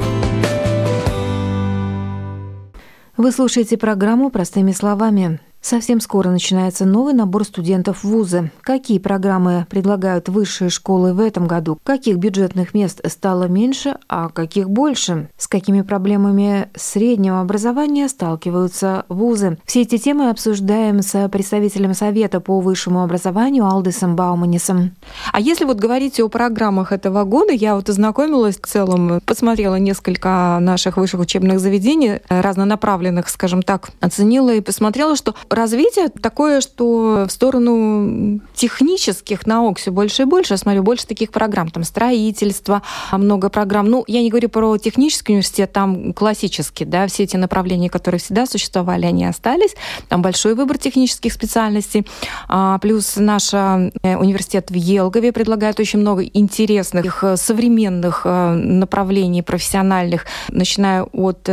Вы 3.19 3.33
слушаете 3.33 3.77
программу 3.77 4.31
«Простыми 4.31 4.73
словами». 4.73 5.41
Совсем 5.67 6.01
скоро 6.01 6.29
начинается 6.29 6.85
новый 6.85 7.13
набор 7.13 7.43
студентов 7.43 8.05
в 8.05 8.09
вузы. 8.09 8.53
Какие 8.61 9.01
программы 9.01 9.67
предлагают 9.69 10.29
высшие 10.29 10.71
школы 10.71 11.13
в 11.13 11.19
этом 11.19 11.49
году? 11.49 11.77
Каких 11.83 12.19
бюджетных 12.19 12.73
мест 12.73 13.01
стало 13.11 13.49
меньше, 13.49 13.97
а 14.09 14.29
каких 14.29 14.71
больше? 14.71 15.29
С 15.37 15.49
какими 15.49 15.81
проблемами 15.83 16.69
среднего 16.77 17.41
образования 17.41 18.09
сталкиваются 18.09 19.07
вузы? 19.09 19.59
Все 19.67 19.83
эти 19.83 19.99
темы 19.99 20.31
обсуждаем 20.31 21.03
с 21.03 21.29
представителем 21.31 21.95
Совета 21.95 22.39
по 22.39 22.61
высшему 22.61 23.03
образованию 23.03 23.67
Алдесом 23.67 24.15
Бауманисом. 24.15 24.93
А 25.33 25.41
если 25.41 25.65
вот 25.65 25.79
говорить 25.79 26.21
о 26.21 26.29
программах 26.29 26.93
этого 26.93 27.25
года, 27.25 27.53
я 27.53 27.75
вот 27.75 27.89
ознакомилась 27.89 28.57
в 28.57 28.67
целом, 28.69 29.21
посмотрела 29.27 29.75
несколько 29.75 30.59
наших 30.61 30.97
высших 30.97 31.19
учебных 31.19 31.59
заведений, 31.59 32.21
разнонаправленных, 32.29 33.29
скажем 33.29 33.65
так, 33.65 33.91
оценила 33.99 34.55
и 34.55 34.61
посмотрела, 34.61 35.17
что 35.17 35.35
развитие 35.57 36.09
такое, 36.09 36.61
что 36.61 37.27
в 37.29 37.31
сторону 37.31 38.41
технических 38.55 39.47
наук 39.47 39.79
все 39.79 39.91
больше 39.91 40.23
и 40.23 40.25
больше. 40.25 40.55
Я 40.55 40.59
смотрю, 40.59 40.83
больше 40.83 41.07
таких 41.07 41.33
программ. 41.33 41.71
Там 41.71 41.83
строительство, 41.85 42.83
много 43.13 43.49
программ. 43.49 43.87
Ну, 43.87 44.05
я 44.07 44.21
не 44.21 44.31
говорю 44.31 44.49
про 44.49 44.77
технический 44.79 45.33
университет, 45.33 45.73
там 45.73 46.13
классический, 46.13 46.85
да, 46.85 47.07
все 47.07 47.25
эти 47.25 47.37
направления, 47.37 47.91
которые 47.91 48.21
всегда 48.21 48.47
существовали, 48.47 49.07
они 49.07 49.25
остались. 49.25 49.75
Там 50.09 50.23
большой 50.23 50.55
выбор 50.55 50.79
технических 50.79 51.33
специальностей. 51.33 52.07
А, 52.49 52.79
плюс 52.79 53.17
наш 53.17 53.53
э, 53.55 53.91
университет 54.17 54.71
в 54.71 54.75
Елгове 54.75 55.33
предлагает 55.33 55.81
очень 55.81 56.01
много 56.01 56.23
интересных 56.23 57.25
э, 57.25 57.37
современных 57.37 58.23
э, 58.25 58.53
направлений 58.53 59.43
профессиональных, 59.43 60.27
начиная 60.49 61.03
от 61.05 61.49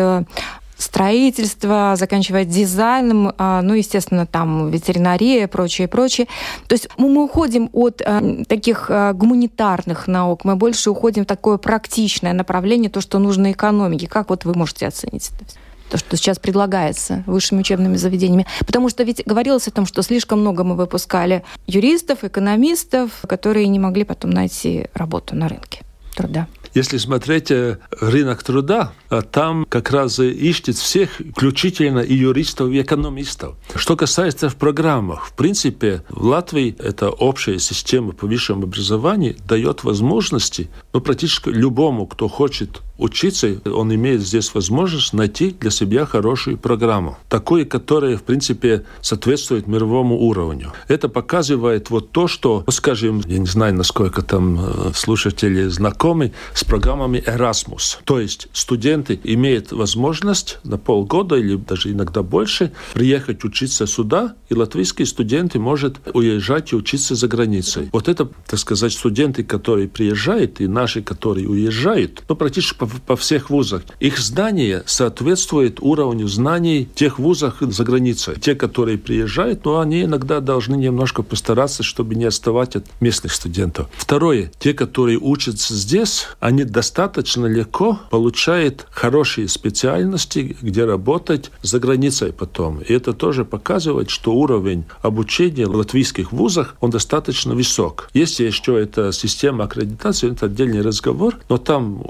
строительство, 0.78 1.96
заканчивая 1.98 2.46
дизайном, 2.46 3.34
а, 3.38 3.62
ну, 3.62 3.74
естественно, 3.74 4.26
там 4.26 4.70
ветеринария, 4.70 5.48
прочее, 5.48 5.88
прочее. 5.88 6.28
То 6.68 6.74
есть 6.74 6.90
мы 6.98 7.24
уходим 7.24 7.70
от 7.74 8.02
э, 8.06 8.44
таких 8.48 8.88
э, 8.90 9.14
гуманитарных 9.14 10.08
наук, 10.08 10.46
мы 10.46 10.56
больше 10.56 10.90
уходим 10.90 11.24
в 11.24 11.28
такое 11.28 11.58
практичное 11.58 12.34
направление, 12.34 12.90
то, 12.90 13.02
что 13.02 13.20
нужно 13.20 13.52
экономике. 13.52 14.08
Как 14.08 14.30
вот 14.30 14.46
вы 14.46 14.54
можете 14.56 14.88
оценить 14.88 15.32
это? 15.40 15.60
то, 15.90 16.00
что 16.00 16.18
сейчас 16.18 16.40
предлагается 16.40 17.24
высшими 17.28 17.60
учебными 17.60 17.98
заведениями. 17.98 18.48
Потому 18.66 18.90
что 18.90 19.04
ведь 19.04 19.22
говорилось 19.28 19.68
о 19.68 19.72
том, 19.72 19.86
что 19.86 20.02
слишком 20.02 20.40
много 20.40 20.64
мы 20.64 20.76
выпускали 20.76 21.44
юристов, 21.68 22.24
экономистов, 22.24 23.12
которые 23.28 23.68
не 23.68 23.78
могли 23.78 24.04
потом 24.04 24.32
найти 24.32 24.88
работу 24.96 25.36
на 25.36 25.48
рынке 25.48 25.82
труда. 26.16 26.48
Если 26.74 26.98
смотреть 26.98 27.52
э, 27.52 27.78
рынок 27.92 28.42
труда, 28.42 28.94
э, 29.10 29.22
там 29.22 29.66
как 29.70 29.92
раз 29.92 30.20
ищет 30.20 30.76
всех, 30.76 31.22
включительно 31.36 32.00
и 32.00 32.16
юристов, 32.16 32.72
и 32.72 32.82
экономистов. 32.82 33.56
Что 33.76 33.96
касается 33.96 34.50
в 34.50 34.56
программах, 34.56 35.28
в 35.28 35.34
принципе, 35.34 36.04
в 36.10 36.26
Латвии 36.26 36.76
эта 36.80 37.10
общая 37.10 37.60
система 37.60 38.14
по 38.14 38.26
высшему 38.26 38.64
образованию 38.64 39.36
дает 39.48 39.84
возможности 39.84 40.70
ну, 40.94 41.02
практически 41.02 41.50
любому, 41.50 42.08
кто 42.08 42.28
хочет 42.28 42.82
учиться, 43.04 43.62
он 43.66 43.94
имеет 43.94 44.22
здесь 44.22 44.54
возможность 44.54 45.14
найти 45.14 45.56
для 45.60 45.72
себя 45.72 46.06
хорошую 46.06 46.58
программу. 46.58 47.18
Такую, 47.30 47.68
которая, 47.68 48.18
в 48.18 48.24
принципе, 48.24 48.84
соответствует 49.02 49.68
мировому 49.68 50.18
уровню. 50.20 50.72
Это 50.88 51.10
показывает 51.10 51.90
вот 51.90 52.12
то, 52.12 52.28
что, 52.28 52.64
скажем, 52.70 53.22
я 53.28 53.38
не 53.38 53.48
знаю, 53.48 53.76
насколько 53.76 54.22
там 54.22 54.60
э, 54.60 54.92
слушатели 54.96 55.68
знакомы 55.68 56.32
с 56.54 56.64
программами 56.64 57.24
Erasmus. 57.26 57.98
То 58.06 58.20
есть 58.20 58.48
студент 58.54 58.94
студенты 59.04 59.20
имеют 59.24 59.72
возможность 59.72 60.60
на 60.64 60.78
полгода 60.78 61.36
или 61.36 61.56
даже 61.56 61.92
иногда 61.92 62.22
больше 62.22 62.72
приехать 62.94 63.44
учиться 63.44 63.88
сюда, 63.88 64.36
и 64.50 64.56
латвийские 64.56 65.06
студенты 65.06 65.60
могут 65.60 66.00
уезжать 66.14 66.74
и 66.74 66.76
учиться 66.76 67.16
за 67.16 67.28
границей. 67.28 67.90
Вот 67.92 68.08
это, 68.08 68.30
так 68.48 68.60
сказать, 68.60 68.94
студенты, 68.94 69.44
которые 69.44 69.88
приезжают, 69.88 70.62
и 70.62 70.68
наши, 70.68 71.02
которые 71.02 71.48
уезжают, 71.48 72.24
ну, 72.30 72.36
практически 72.36 72.78
по, 72.78 72.88
по 73.06 73.16
всех 73.16 73.50
вузах, 73.50 73.84
их 74.00 74.18
знания 74.18 74.84
соответствуют 74.86 75.80
уровню 75.82 76.28
знаний 76.28 76.88
тех 76.96 77.20
вузах 77.20 77.62
за 77.62 77.84
границей. 77.84 78.36
Те, 78.40 78.56
которые 78.56 78.98
приезжают, 78.98 79.66
ну, 79.66 79.80
они 79.80 80.04
иногда 80.04 80.40
должны 80.40 80.76
немножко 80.76 81.24
постараться, 81.24 81.84
чтобы 81.84 82.16
не 82.16 82.26
отставать 82.26 82.76
от 82.76 82.86
местных 83.02 83.34
студентов. 83.34 83.90
Второе. 83.96 84.52
Те, 84.60 84.74
которые 84.74 85.18
учатся 85.20 85.74
здесь, 85.76 86.28
они 86.40 86.64
достаточно 86.64 87.46
легко 87.46 88.00
получают 88.10 88.88
хорошие 88.92 89.48
специальности, 89.48 90.56
где 90.62 90.86
работать 90.86 91.52
за 91.62 91.80
границей 91.80 92.34
потом. 92.34 92.80
И 92.80 92.94
это 92.94 93.14
тоже 93.14 93.46
показывает, 93.46 94.10
что 94.10 94.34
уровень 94.34 94.86
обучения 95.02 95.68
в 95.68 95.76
латвийских 95.76 96.32
вузах, 96.32 96.76
он 96.80 96.90
достаточно 96.90 97.56
высок. 97.56 98.10
Если 98.14 98.44
еще 98.46 98.80
эта 98.82 99.12
система 99.12 99.66
аккредитации, 99.66 100.32
это 100.32 100.46
отдельный 100.48 100.82
разговор, 100.82 101.38
но 101.50 101.58
там 101.58 102.04